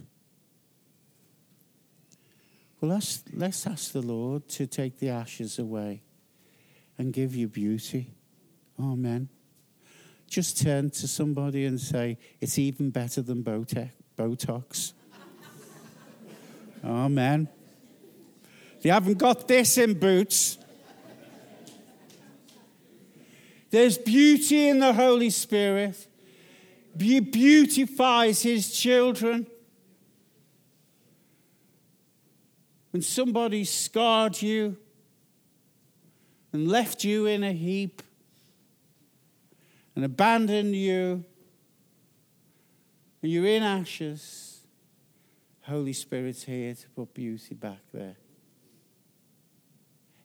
Well, 2.79 2.91
let's, 2.91 3.23
let's 3.33 3.65
ask 3.65 3.93
the 3.93 4.03
Lord 4.03 4.47
to 4.49 4.67
take 4.67 4.99
the 4.99 5.09
ashes 5.09 5.57
away 5.57 6.03
and 6.99 7.11
give 7.11 7.33
you 7.33 7.47
beauty. 7.47 8.11
Amen. 8.79 9.27
Just 10.27 10.61
turn 10.61 10.91
to 10.91 11.07
somebody 11.07 11.65
and 11.65 11.81
say, 11.81 12.19
It's 12.39 12.59
even 12.59 12.91
better 12.91 13.23
than 13.23 13.43
Botox. 13.43 14.93
Amen. 16.85 17.49
They 18.83 18.89
haven't 18.89 19.17
got 19.17 19.47
this 19.47 19.79
in 19.79 19.95
boots. 19.95 20.59
There's 23.71 23.97
beauty 23.97 24.67
in 24.67 24.77
the 24.77 24.93
Holy 24.93 25.31
Spirit. 25.31 26.05
He 26.99 27.19
beautifies 27.19 28.41
his 28.41 28.71
children. 28.71 29.47
When 32.91 33.01
somebody 33.01 33.63
scarred 33.65 34.41
you 34.41 34.77
and 36.51 36.67
left 36.67 37.03
you 37.03 37.25
in 37.25 37.43
a 37.43 37.53
heap 37.53 38.01
and 39.95 40.03
abandoned 40.03 40.75
you, 40.75 41.23
and 43.21 43.31
you're 43.31 43.45
in 43.45 43.63
ashes, 43.63 44.61
Holy 45.61 45.93
Spirit's 45.93 46.43
here 46.43 46.73
to 46.73 46.89
put 46.89 47.13
beauty 47.13 47.53
back 47.53 47.81
there 47.93 48.15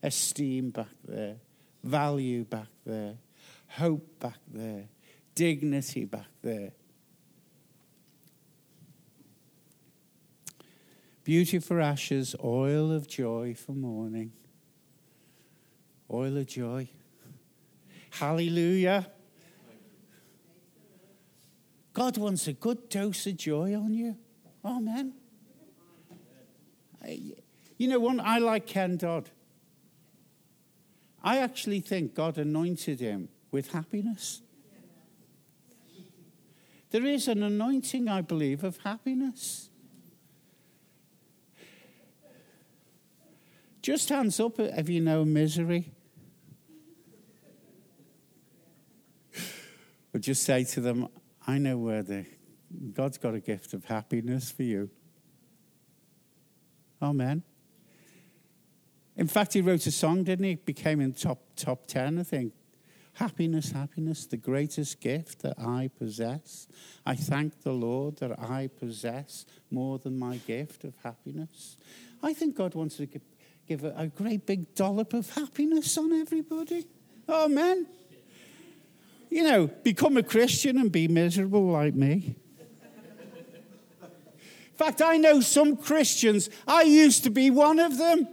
esteem 0.05 0.71
back 0.71 0.95
there, 1.09 1.37
value 1.83 2.45
back 2.45 2.69
there, 2.85 3.17
hope 3.69 4.21
back 4.21 4.39
there, 4.53 4.85
dignity 5.35 6.05
back 6.05 6.29
there. 6.42 6.73
Beauty 11.25 11.59
for 11.59 11.81
ashes, 11.81 12.37
oil 12.44 12.92
of 12.92 13.09
joy 13.09 13.55
for 13.55 13.73
mourning. 13.73 14.33
Oil 16.12 16.37
of 16.37 16.47
joy. 16.47 16.88
Hallelujah. 18.11 19.07
God 21.94 22.18
wants 22.18 22.47
a 22.47 22.53
good 22.53 22.88
dose 22.88 23.27
of 23.27 23.37
joy 23.37 23.75
on 23.75 23.94
you. 23.94 24.16
Amen. 24.64 25.14
You 27.07 27.88
know, 27.88 28.01
one 28.01 28.20
I 28.20 28.38
like 28.38 28.66
Ken 28.66 28.97
Dodd. 28.97 29.31
I 31.23 31.38
actually 31.38 31.81
think 31.81 32.14
God 32.14 32.37
anointed 32.37 33.01
him 33.01 33.29
with 33.51 33.73
happiness. 33.73 34.42
There 36.94 37.07
is 37.07 37.26
an 37.26 37.42
anointing, 37.42 38.07
I 38.07 38.20
believe, 38.20 38.62
of 38.62 38.76
happiness. 38.76 39.68
Just 43.83 44.09
hands 44.11 44.38
up 44.38 44.61
if 44.61 44.88
you 44.88 45.00
know 45.00 45.24
misery. 45.24 45.90
Or 50.14 50.20
just 50.20 50.44
say 50.44 50.62
to 50.62 50.80
them, 50.80 51.09
I 51.44 51.59
know 51.59 51.78
where 51.78 52.04
the 52.04 52.26
God's 52.92 53.18
got 53.18 53.35
a 53.35 53.40
gift 53.40 53.74
of 53.74 53.87
happiness 53.87 54.52
for 54.52 54.62
you. 54.62 54.88
Amen. 57.02 57.42
In 59.16 59.26
fact, 59.26 59.54
he 59.54 59.61
wrote 59.62 59.85
a 59.88 59.90
song, 59.90 60.22
didn't 60.22 60.44
he? 60.44 60.52
It 60.52 60.64
became 60.64 61.00
in 61.00 61.12
top 61.12 61.40
top 61.57 61.88
ten, 61.88 62.20
I 62.20 62.22
think. 62.22 62.52
Happiness, 63.14 63.70
happiness, 63.70 64.27
the 64.27 64.37
greatest 64.37 65.00
gift 65.00 65.42
that 65.42 65.59
I 65.59 65.88
possess. 65.98 66.66
I 67.07 67.14
thank 67.14 67.62
the 67.62 67.72
Lord 67.72 68.16
that 68.16 68.38
I 68.38 68.68
possess 68.79 69.46
more 69.70 69.98
than 69.98 70.18
my 70.18 70.38
gift 70.38 70.83
of 70.83 70.96
happiness. 71.03 71.77
I 72.22 72.33
think 72.33 72.57
God 72.57 72.74
wants 72.74 72.96
to 72.96 73.07
give, 73.68 73.85
a, 73.85 73.94
a 73.96 74.07
great 74.09 74.46
big 74.46 74.74
dollop 74.74 75.14
of 75.14 75.30
happiness 75.30 75.97
on 75.97 76.12
everybody. 76.12 76.86
Amen. 77.28 77.86
You 79.30 79.45
know, 79.45 79.66
become 79.66 80.16
a 80.16 80.22
Christian 80.22 80.78
and 80.78 80.91
be 80.91 81.07
miserable 81.07 81.66
like 81.66 81.95
me. 81.95 82.34
In 84.03 84.76
fact, 84.76 85.01
I 85.03 85.18
know 85.18 85.41
some 85.41 85.76
Christians, 85.76 86.51
I 86.66 86.82
used 86.82 87.22
to 87.24 87.30
be 87.30 87.49
one 87.49 87.78
of 87.78 87.97
them. 87.97 88.26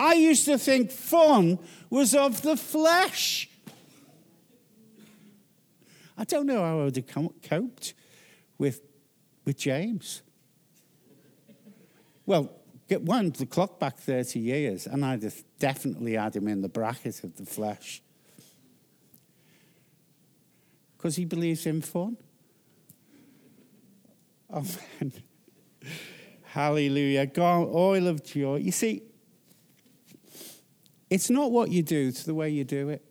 I 0.00 0.14
used 0.14 0.46
to 0.46 0.56
think 0.56 0.90
fun 0.90 1.58
was 1.90 2.14
of 2.14 2.40
the 2.40 2.56
flesh. 2.56 3.50
I 6.16 6.24
don't 6.24 6.46
know 6.46 6.62
how 6.64 6.80
I 6.80 6.84
would 6.84 6.96
have 6.96 7.06
coped 7.42 7.92
with, 8.56 8.80
with 9.44 9.58
James. 9.58 10.22
Well, 12.24 12.50
get 12.88 13.02
one 13.02 13.28
the 13.30 13.44
clock 13.44 13.78
back 13.78 13.98
30 13.98 14.38
years, 14.38 14.86
and 14.86 15.04
I'd 15.04 15.22
have 15.22 15.44
definitely 15.58 16.14
had 16.14 16.34
him 16.34 16.48
in 16.48 16.62
the 16.62 16.68
bracket 16.70 17.22
of 17.22 17.36
the 17.36 17.44
flesh. 17.44 18.00
Because 20.96 21.16
he 21.16 21.26
believes 21.26 21.66
in 21.66 21.82
fun. 21.82 22.16
Oh, 24.48 24.64
Amen. 25.02 25.12
Hallelujah. 26.44 27.26
God, 27.26 27.68
oil 27.70 28.06
of 28.06 28.24
joy. 28.24 28.56
You 28.56 28.72
see, 28.72 29.02
It's 31.10 31.28
not 31.28 31.50
what 31.50 31.70
you 31.70 31.82
do, 31.82 32.08
it's 32.08 32.22
the 32.22 32.34
way 32.34 32.48
you 32.48 32.64
do 32.64 32.88
it. 32.88 33.04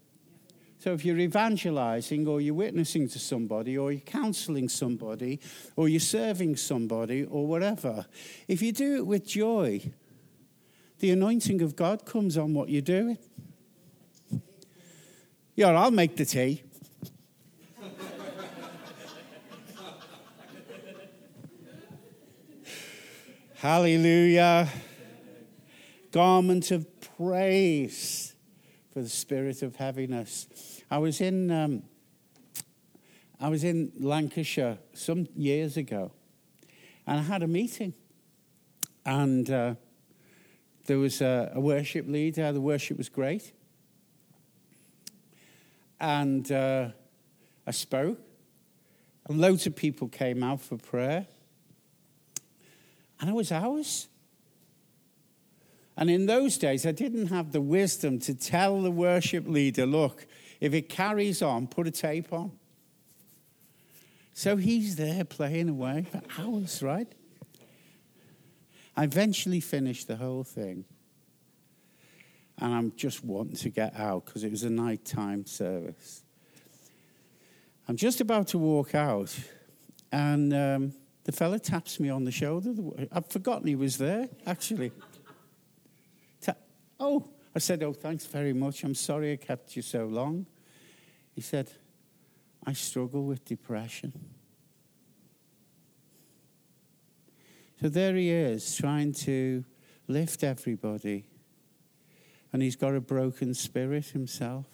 So 0.80 0.94
if 0.94 1.04
you're 1.04 1.20
evangelizing 1.20 2.26
or 2.26 2.40
you're 2.40 2.54
witnessing 2.54 3.10
to 3.10 3.20
somebody 3.20 3.78
or 3.78 3.92
you're 3.92 4.00
counseling 4.00 4.70
somebody 4.70 5.42
or 5.76 5.90
you're 5.90 6.00
serving 6.00 6.56
somebody 6.56 7.26
or 7.26 7.46
whatever, 7.46 8.06
if 8.48 8.62
you 8.62 8.72
do 8.72 8.96
it 8.96 9.06
with 9.06 9.28
joy, 9.28 9.82
the 11.00 11.12
anointing 11.12 11.62
of 11.62 11.76
God 11.76 12.06
comes 12.06 12.38
on 12.38 12.54
what 12.54 12.70
you're 12.70 12.82
doing. 12.82 13.18
Yeah, 15.56 15.72
I'll 15.72 15.92
make 15.92 16.16
the 16.16 16.24
tea. 16.24 16.64
Hallelujah. 23.56 24.70
Garment 26.14 26.72
of 26.72 26.99
praise 27.20 28.34
for 28.94 29.02
the 29.02 29.10
spirit 29.10 29.62
of 29.62 29.76
heaviness. 29.76 30.48
I 30.90 31.00
was 31.00 31.20
in 31.20 31.52
um, 31.52 31.84
I 33.42 33.50
was 33.50 33.66
in 33.66 33.92
Lancashire 34.00 34.78
some 34.94 35.28
years 35.36 35.76
ago, 35.76 36.14
and 37.06 37.20
I 37.20 37.22
had 37.22 37.44
a 37.44 37.48
meeting, 37.48 37.94
and 39.06 39.50
uh, 39.50 39.76
there 40.86 40.98
was 40.98 41.22
a, 41.22 41.52
a, 41.56 41.60
worship 41.60 42.08
leader. 42.08 42.54
The 42.54 42.62
worship 42.62 42.98
was 42.98 43.10
great, 43.10 43.52
and 46.00 46.50
uh, 46.52 46.90
I 47.68 47.72
spoke, 47.72 48.18
and 49.28 49.42
loads 49.42 49.68
of 49.68 49.76
people 49.76 50.08
came 50.08 50.42
out 50.42 50.62
for 50.62 50.78
prayer, 50.78 51.28
and 53.20 53.30
it 53.30 53.34
was 53.34 53.52
hours. 53.52 54.09
And 56.00 56.10
in 56.10 56.28
those 56.28 56.58
days, 56.58 56.86
I 56.86 56.94
didn't 56.94 57.28
have 57.28 57.52
the 57.52 57.60
wisdom 57.60 58.20
to 58.20 58.34
tell 58.34 58.82
the 58.82 58.90
worship 58.90 59.46
leader, 59.46 59.86
look, 59.86 60.26
if 60.62 60.74
it 60.74 60.88
carries 60.88 61.42
on, 61.42 61.68
put 61.68 61.88
a 61.88 61.92
tape 61.92 62.32
on. 62.32 62.54
So 64.34 64.56
he's 64.56 64.96
there 64.96 65.26
playing 65.26 65.68
away 65.68 66.06
for 66.10 66.22
hours, 66.40 66.82
right? 66.82 67.12
I 68.96 69.04
eventually 69.04 69.60
finished 69.60 70.08
the 70.08 70.16
whole 70.16 70.46
thing. 70.46 70.86
And 72.60 72.74
I'm 72.74 72.94
just 72.96 73.26
wanting 73.26 73.58
to 73.58 73.70
get 73.70 74.00
out 74.00 74.26
because 74.26 74.46
it 74.46 74.52
was 74.52 74.64
a 74.64 74.70
nighttime 74.70 75.46
service. 75.46 76.24
I'm 77.90 77.98
just 77.98 78.22
about 78.22 78.48
to 78.50 78.58
walk 78.58 78.96
out, 78.96 79.38
and 80.14 80.54
um, 80.54 80.94
the 81.26 81.34
fella 81.34 81.60
taps 81.60 82.00
me 82.00 82.08
on 82.08 82.24
the 82.24 82.32
shoulder. 82.32 82.74
I've 83.12 83.28
forgotten 83.28 83.68
he 83.68 83.76
was 83.76 83.98
there, 83.98 84.30
actually. 84.46 84.94
Oh, 87.00 87.26
I 87.56 87.60
said, 87.60 87.82
Oh, 87.84 87.94
thanks 87.94 88.26
very 88.26 88.54
much. 88.54 88.84
I'm 88.84 88.96
sorry 88.96 89.32
I 89.34 89.36
kept 89.38 89.76
you 89.76 89.82
so 89.82 90.06
long. 90.06 90.46
He 91.34 91.42
said, 91.42 91.72
I 92.66 92.74
struggle 92.74 93.24
with 93.24 93.46
depression. 93.46 94.14
So 97.82 97.88
there 97.88 98.14
he 98.16 98.30
is, 98.30 98.76
trying 98.76 99.14
to 99.14 99.64
lift 100.08 100.44
everybody. 100.44 101.26
And 102.52 102.62
he's 102.62 102.76
got 102.76 102.94
a 102.96 103.00
broken 103.00 103.54
spirit 103.54 104.08
himself. 104.08 104.66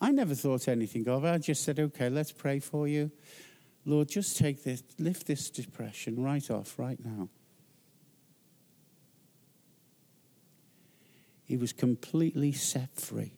I 0.00 0.10
never 0.10 0.34
thought 0.34 0.66
anything 0.68 1.08
of 1.08 1.24
it. 1.24 1.30
I 1.30 1.38
just 1.38 1.62
said, 1.62 1.78
okay, 1.78 2.10
let's 2.10 2.32
pray 2.32 2.58
for 2.58 2.88
you. 2.88 3.10
Lord, 3.84 4.08
just 4.08 4.36
take 4.36 4.62
this, 4.62 4.82
lift 4.98 5.26
this 5.26 5.50
depression 5.50 6.22
right 6.22 6.48
off 6.50 6.78
right 6.78 6.98
now. 7.04 7.28
He 11.44 11.56
was 11.56 11.72
completely 11.72 12.52
set 12.52 12.94
free. 12.94 13.32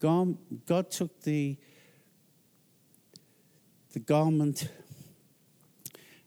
God, 0.00 0.36
God 0.66 0.90
took 0.90 1.22
the, 1.22 1.56
the 3.92 4.00
garment 4.00 4.68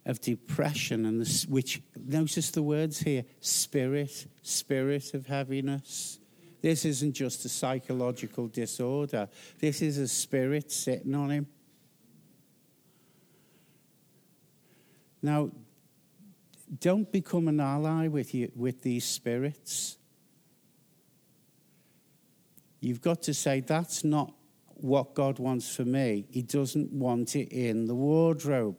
of 0.05 0.19
depression 0.21 1.05
and 1.05 1.27
which 1.47 1.81
notice 1.95 2.49
the 2.51 2.63
words 2.63 2.99
here 3.01 3.25
spirit 3.41 4.25
spirit 4.41 5.13
of 5.13 5.27
heaviness 5.27 6.18
this 6.61 6.85
isn't 6.85 7.13
just 7.13 7.45
a 7.45 7.49
psychological 7.49 8.47
disorder, 8.47 9.29
this 9.59 9.81
is 9.81 9.97
a 9.97 10.07
spirit 10.07 10.71
sitting 10.71 11.15
on 11.15 11.29
him. 11.29 11.47
Now, 15.21 15.51
don't 16.79 17.11
become 17.11 17.47
an 17.47 17.59
ally 17.59 18.07
with, 18.07 18.33
you, 18.33 18.51
with 18.55 18.81
these 18.81 19.05
spirits. 19.05 19.97
You've 22.79 23.01
got 23.01 23.23
to 23.23 23.33
say, 23.33 23.59
that's 23.59 24.03
not 24.03 24.33
what 24.75 25.13
God 25.13 25.39
wants 25.39 25.75
for 25.75 25.83
me. 25.83 26.25
He 26.29 26.41
doesn't 26.41 26.91
want 26.93 27.35
it 27.35 27.51
in 27.51 27.85
the 27.85 27.95
wardrobe. 27.95 28.77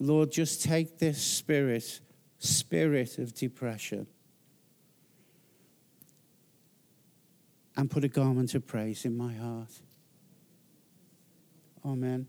Lord, 0.00 0.32
just 0.32 0.62
take 0.62 0.98
this 0.98 1.22
spirit, 1.22 2.00
spirit 2.38 3.18
of 3.18 3.34
depression, 3.34 4.06
and 7.80 7.90
put 7.90 8.04
a 8.04 8.08
garment 8.08 8.54
of 8.54 8.66
praise 8.66 9.06
in 9.06 9.16
my 9.16 9.32
heart. 9.32 9.80
Amen. 11.82 12.26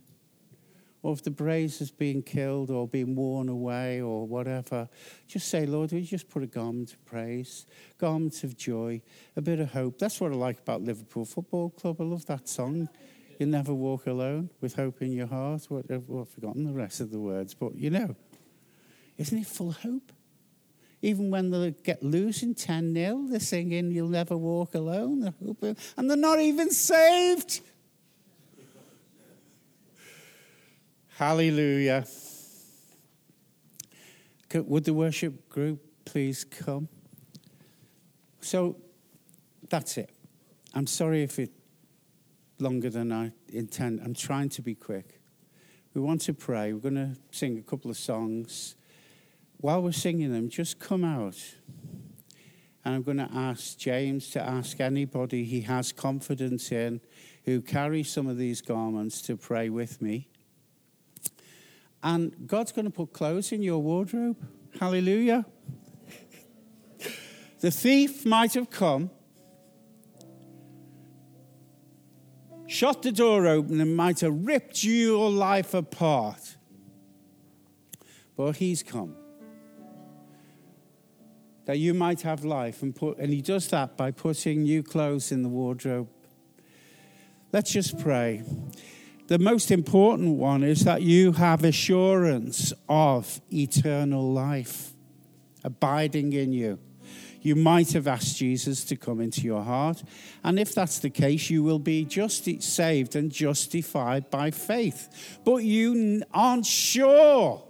Or 1.03 1.11
if 1.11 1.23
the 1.23 1.31
praise 1.31 1.79
has 1.79 1.91
been 1.91 2.21
killed 2.21 2.69
or 2.69 2.87
been 2.87 3.15
worn 3.15 3.49
away 3.49 3.99
or 3.99 4.25
whatever, 4.25 4.87
just 5.27 5.49
say, 5.49 5.65
Lord, 5.65 5.91
we 5.91 6.03
just 6.03 6.29
put 6.29 6.41
a 6.41 6.47
garment 6.47 6.93
of 6.93 7.03
praise, 7.03 7.65
garment 7.97 8.45
of 8.45 8.55
joy, 8.55 9.01
a 9.35 9.41
bit 9.41 9.59
of 9.59 9.73
hope. 9.73 9.99
That's 9.99 10.21
what 10.21 10.31
I 10.31 10.35
like 10.35 10.59
about 10.59 10.83
Liverpool 10.83 11.25
Football 11.25 11.71
Club. 11.71 11.97
I 11.99 12.03
love 12.03 12.25
that 12.27 12.47
song. 12.47 12.87
You'll 13.37 13.49
never 13.49 13.73
walk 13.73 14.07
alone 14.07 14.51
with 14.61 14.75
hope 14.75 15.01
in 15.01 15.11
your 15.11 15.27
heart. 15.27 15.65
What, 15.67 15.91
I've 15.91 16.05
forgotten 16.29 16.63
the 16.63 16.71
rest 16.71 17.01
of 17.01 17.11
the 17.11 17.19
words, 17.19 17.53
but 17.53 17.75
you 17.75 17.89
know, 17.89 18.15
isn't 19.17 19.37
it 19.37 19.47
full 19.47 19.73
hope? 19.73 20.13
Even 21.01 21.31
when 21.31 21.49
they 21.49 21.71
get 21.71 22.03
losing 22.03 22.53
10 22.53 22.93
0, 22.93 23.25
they're 23.29 23.39
singing, 23.39 23.91
You'll 23.91 24.07
never 24.07 24.37
walk 24.37 24.75
alone. 24.75 25.33
And 25.97 26.09
they're 26.09 26.17
not 26.17 26.39
even 26.39 26.69
saved. 26.69 27.61
Hallelujah. 31.17 32.05
Would 34.53 34.83
the 34.83 34.93
worship 34.93 35.49
group 35.49 35.79
please 36.05 36.43
come? 36.43 36.87
So 38.41 38.77
that's 39.69 39.97
it. 39.97 40.09
I'm 40.73 40.87
sorry 40.87 41.23
if 41.23 41.39
it's 41.39 41.53
longer 42.59 42.89
than 42.89 43.11
I 43.11 43.31
intend. 43.49 44.01
I'm 44.01 44.13
trying 44.13 44.49
to 44.49 44.61
be 44.61 44.75
quick. 44.75 45.19
We 45.93 46.01
want 46.01 46.21
to 46.21 46.33
pray. 46.33 46.73
We're 46.73 46.79
going 46.79 46.95
to 46.95 47.15
sing 47.31 47.57
a 47.57 47.61
couple 47.61 47.89
of 47.91 47.97
songs 47.97 48.75
while 49.61 49.81
we're 49.81 49.91
singing 49.91 50.33
them, 50.33 50.49
just 50.49 50.79
come 50.79 51.03
out. 51.03 51.37
And 52.83 52.95
I'm 52.95 53.03
going 53.03 53.17
to 53.17 53.29
ask 53.31 53.77
James 53.77 54.31
to 54.31 54.41
ask 54.41 54.79
anybody 54.79 55.43
he 55.43 55.61
has 55.61 55.91
confidence 55.91 56.71
in 56.71 56.99
who 57.45 57.61
carries 57.61 58.09
some 58.09 58.27
of 58.27 58.37
these 58.37 58.61
garments 58.61 59.21
to 59.23 59.37
pray 59.37 59.69
with 59.69 60.01
me. 60.01 60.27
And 62.03 62.47
God's 62.47 62.71
going 62.71 62.85
to 62.85 62.91
put 62.91 63.13
clothes 63.13 63.51
in 63.51 63.61
your 63.61 63.79
wardrobe. 63.79 64.37
Hallelujah. 64.79 65.45
the 67.59 67.69
thief 67.69 68.25
might 68.25 68.55
have 68.55 68.71
come, 68.71 69.11
shot 72.65 73.03
the 73.03 73.11
door 73.11 73.45
open, 73.45 73.79
and 73.79 73.95
might 73.95 74.21
have 74.21 74.33
ripped 74.33 74.83
your 74.83 75.29
life 75.29 75.75
apart. 75.75 76.57
But 78.35 78.55
he's 78.55 78.81
come 78.81 79.20
that 81.65 81.77
you 81.77 81.93
might 81.93 82.21
have 82.21 82.43
life. 82.43 82.81
And, 82.81 82.95
put, 82.95 83.17
and 83.17 83.33
he 83.33 83.41
does 83.41 83.67
that 83.69 83.97
by 83.97 84.11
putting 84.11 84.63
new 84.63 84.83
clothes 84.83 85.31
in 85.31 85.43
the 85.43 85.49
wardrobe. 85.49 86.09
Let's 87.51 87.71
just 87.71 87.99
pray. 87.99 88.43
The 89.27 89.39
most 89.39 89.71
important 89.71 90.37
one 90.37 90.63
is 90.63 90.83
that 90.83 91.01
you 91.01 91.33
have 91.33 91.63
assurance 91.63 92.73
of 92.89 93.41
eternal 93.51 94.31
life 94.31 94.93
abiding 95.63 96.33
in 96.33 96.51
you. 96.53 96.79
You 97.41 97.55
might 97.55 97.93
have 97.93 98.07
asked 98.07 98.37
Jesus 98.37 98.83
to 98.85 98.95
come 98.95 99.19
into 99.19 99.41
your 99.41 99.63
heart. 99.63 100.03
And 100.43 100.59
if 100.59 100.75
that's 100.75 100.99
the 100.99 101.09
case, 101.09 101.49
you 101.49 101.63
will 101.63 101.79
be 101.79 102.05
just 102.05 102.47
saved 102.61 103.15
and 103.15 103.31
justified 103.31 104.29
by 104.29 104.51
faith. 104.51 105.39
But 105.43 105.63
you 105.63 106.21
aren't 106.33 106.65
sure 106.65 107.63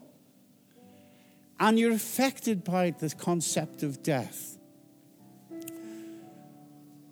and 1.61 1.77
you're 1.77 1.93
affected 1.93 2.63
by 2.63 2.89
the 2.89 3.09
concept 3.11 3.83
of 3.83 4.01
death, 4.01 4.57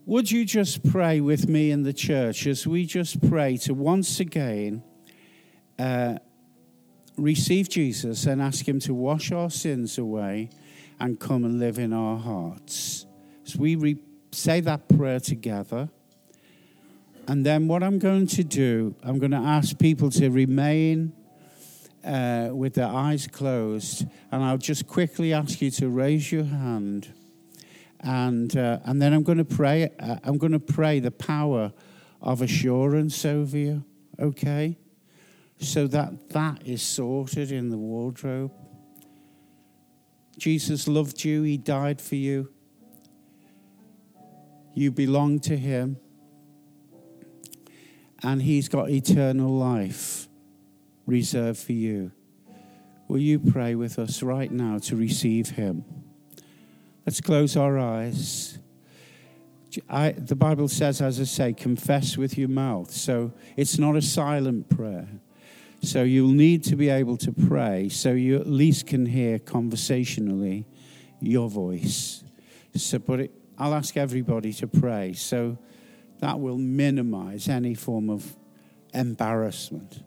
would 0.08 0.32
you 0.32 0.44
just 0.44 0.84
pray 0.92 1.22
with 1.22 1.48
me 1.48 1.70
in 1.70 1.84
the 1.84 1.94
church 1.94 2.48
as 2.48 2.66
we 2.66 2.84
just 2.84 3.30
pray 3.30 3.58
to 3.58 3.76
once 3.76 4.20
again 4.20 4.84
uh, 5.78 6.18
receive 7.16 7.70
Jesus 7.70 8.26
and 8.26 8.42
ask 8.42 8.68
Him 8.68 8.80
to 8.80 8.94
wash 8.96 9.32
our 9.32 9.52
sins 9.52 10.00
away 10.00 10.50
and 11.00 11.20
come 11.20 11.46
and 11.46 11.60
live 11.60 11.78
in 11.78 11.94
our 11.94 12.18
hearts. 12.18 13.06
As 13.46 13.56
we 13.56 13.76
re- 13.76 14.02
say 14.32 14.62
that 14.62 14.90
prayer 14.90 15.20
together. 15.20 15.90
And 17.28 17.46
then 17.46 17.68
what 17.68 17.84
I'm 17.84 18.00
going 18.00 18.26
to 18.28 18.44
do, 18.44 18.96
I'm 19.04 19.20
going 19.20 19.32
to 19.32 19.38
ask 19.38 19.78
people 19.78 20.10
to 20.12 20.30
remain 20.30 21.14
uh, 22.04 22.50
with 22.54 22.76
their 22.76 22.88
eyes 22.88 23.28
closed, 23.28 24.06
and 24.32 24.44
I'll 24.44 24.58
just 24.58 24.88
quickly 24.88 25.34
ask 25.34 25.62
you 25.62 25.72
to 25.72 25.90
raise 25.90 26.32
your 26.32 26.46
hand, 26.46 27.14
and 28.00 28.56
uh, 28.56 28.80
and 28.86 29.02
then 29.02 29.14
I'm 29.14 29.24
going 29.24 29.38
to 29.38 29.46
pray. 29.46 29.90
Uh, 30.00 30.18
I'm 30.24 30.38
going 30.38 30.54
to 30.54 30.60
pray 30.60 31.00
the 31.00 31.12
power 31.12 31.74
of 32.22 32.42
assurance 32.42 33.26
over 33.26 33.58
you. 33.58 33.84
Okay, 34.20 34.78
so 35.60 35.88
that 35.88 36.30
that 36.30 36.66
is 36.66 36.82
sorted 36.82 37.52
in 37.52 37.70
the 37.70 37.78
wardrobe. 37.78 38.52
Jesus 40.38 40.88
loved 40.88 41.26
you. 41.26 41.44
He 41.44 41.58
died 41.58 42.00
for 42.00 42.16
you. 42.16 42.50
You 44.74 44.92
belong 44.92 45.40
to 45.42 45.58
Him, 45.58 45.98
and 48.24 48.42
He's 48.42 48.70
got 48.70 48.90
eternal 48.90 49.54
life 49.54 50.29
reserved 51.10 51.60
for 51.60 51.74
you. 51.74 52.12
Will 53.08 53.20
you 53.20 53.40
pray 53.40 53.74
with 53.76 53.98
us 53.98 54.22
right 54.22 54.52
now 54.52 54.78
to 54.80 54.96
receive 54.96 55.50
Him? 55.52 55.84
Let's 57.06 57.22
close 57.22 57.58
our 57.58 57.80
eyes. 57.80 58.60
I, 59.90 60.12
the 60.12 60.36
Bible 60.36 60.68
says, 60.68 61.02
as 61.02 61.20
I 61.20 61.24
say, 61.24 61.54
confess 61.54 62.18
with 62.18 62.38
your 62.38 62.50
mouth. 62.50 62.92
So 62.92 63.34
it's 63.58 63.78
not 63.80 63.96
a 63.96 64.02
silent 64.02 64.70
prayer. 64.70 65.08
So 65.82 66.04
you'll 66.04 66.34
need 66.34 66.64
to 66.66 66.76
be 66.76 66.90
able 66.90 67.18
to 67.18 67.32
pray 67.32 67.90
so 67.90 68.12
you 68.12 68.36
at 68.36 68.48
least 68.48 68.88
can 68.88 69.06
hear 69.06 69.40
conversationally 69.40 70.66
your 71.20 71.50
voice. 71.50 72.24
So, 72.76 73.00
but 73.00 73.22
it, 73.22 73.32
I'll 73.58 73.74
ask 73.74 73.98
everybody 73.98 74.54
to 74.54 74.68
pray. 74.68 75.14
So 75.14 75.58
that 76.20 76.40
will 76.40 76.58
minimize 76.58 77.48
any 77.48 77.74
form 77.76 78.10
of 78.10 78.36
embarrassment. 78.94 80.04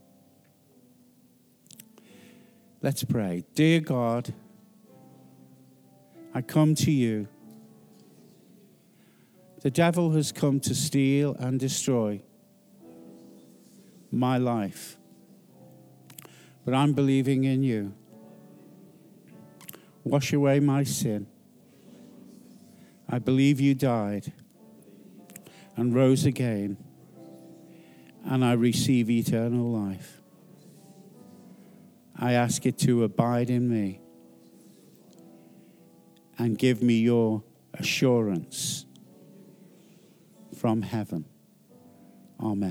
Let's 2.85 3.05
pray. 3.05 3.45
Dear 3.55 3.78
God, 3.78 4.35
I 6.35 6.43
come 6.43 6.74
to 6.74 6.91
you. 6.91 7.28
The 9.61 9.70
devil 9.70 10.11
has 10.11 10.33
come 10.33 10.59
to 10.59 10.74
steal 10.74 11.37
and 11.39 11.61
destroy 11.61 12.22
my 14.11 14.37
life. 14.37 14.97
But 16.64 16.74
I'm 16.74 16.93
believing 16.93 17.45
in 17.45 17.62
you. 17.62 17.95
Wash 20.03 20.33
away 20.33 20.59
my 20.59 20.83
sin. 20.83 21.28
I 23.09 23.20
believe 23.20 23.61
you 23.61 23.76
died 23.76 24.33
and 25.76 25.95
rose 25.95 26.24
again, 26.24 26.78
and 28.24 28.45
I 28.45 28.55
receive 28.55 29.09
eternal 29.09 29.70
life. 29.70 30.22
I 32.17 32.33
ask 32.33 32.65
you 32.65 32.73
to 32.73 33.05
abide 33.05 33.51
in 33.51 33.69
me 33.69 34.01
and 36.39 36.59
give 36.59 36.83
me 36.83 36.95
your 36.95 37.43
assurance 37.75 38.87
from 40.59 40.83
heaven. 40.83 41.25
Amen. 42.41 42.71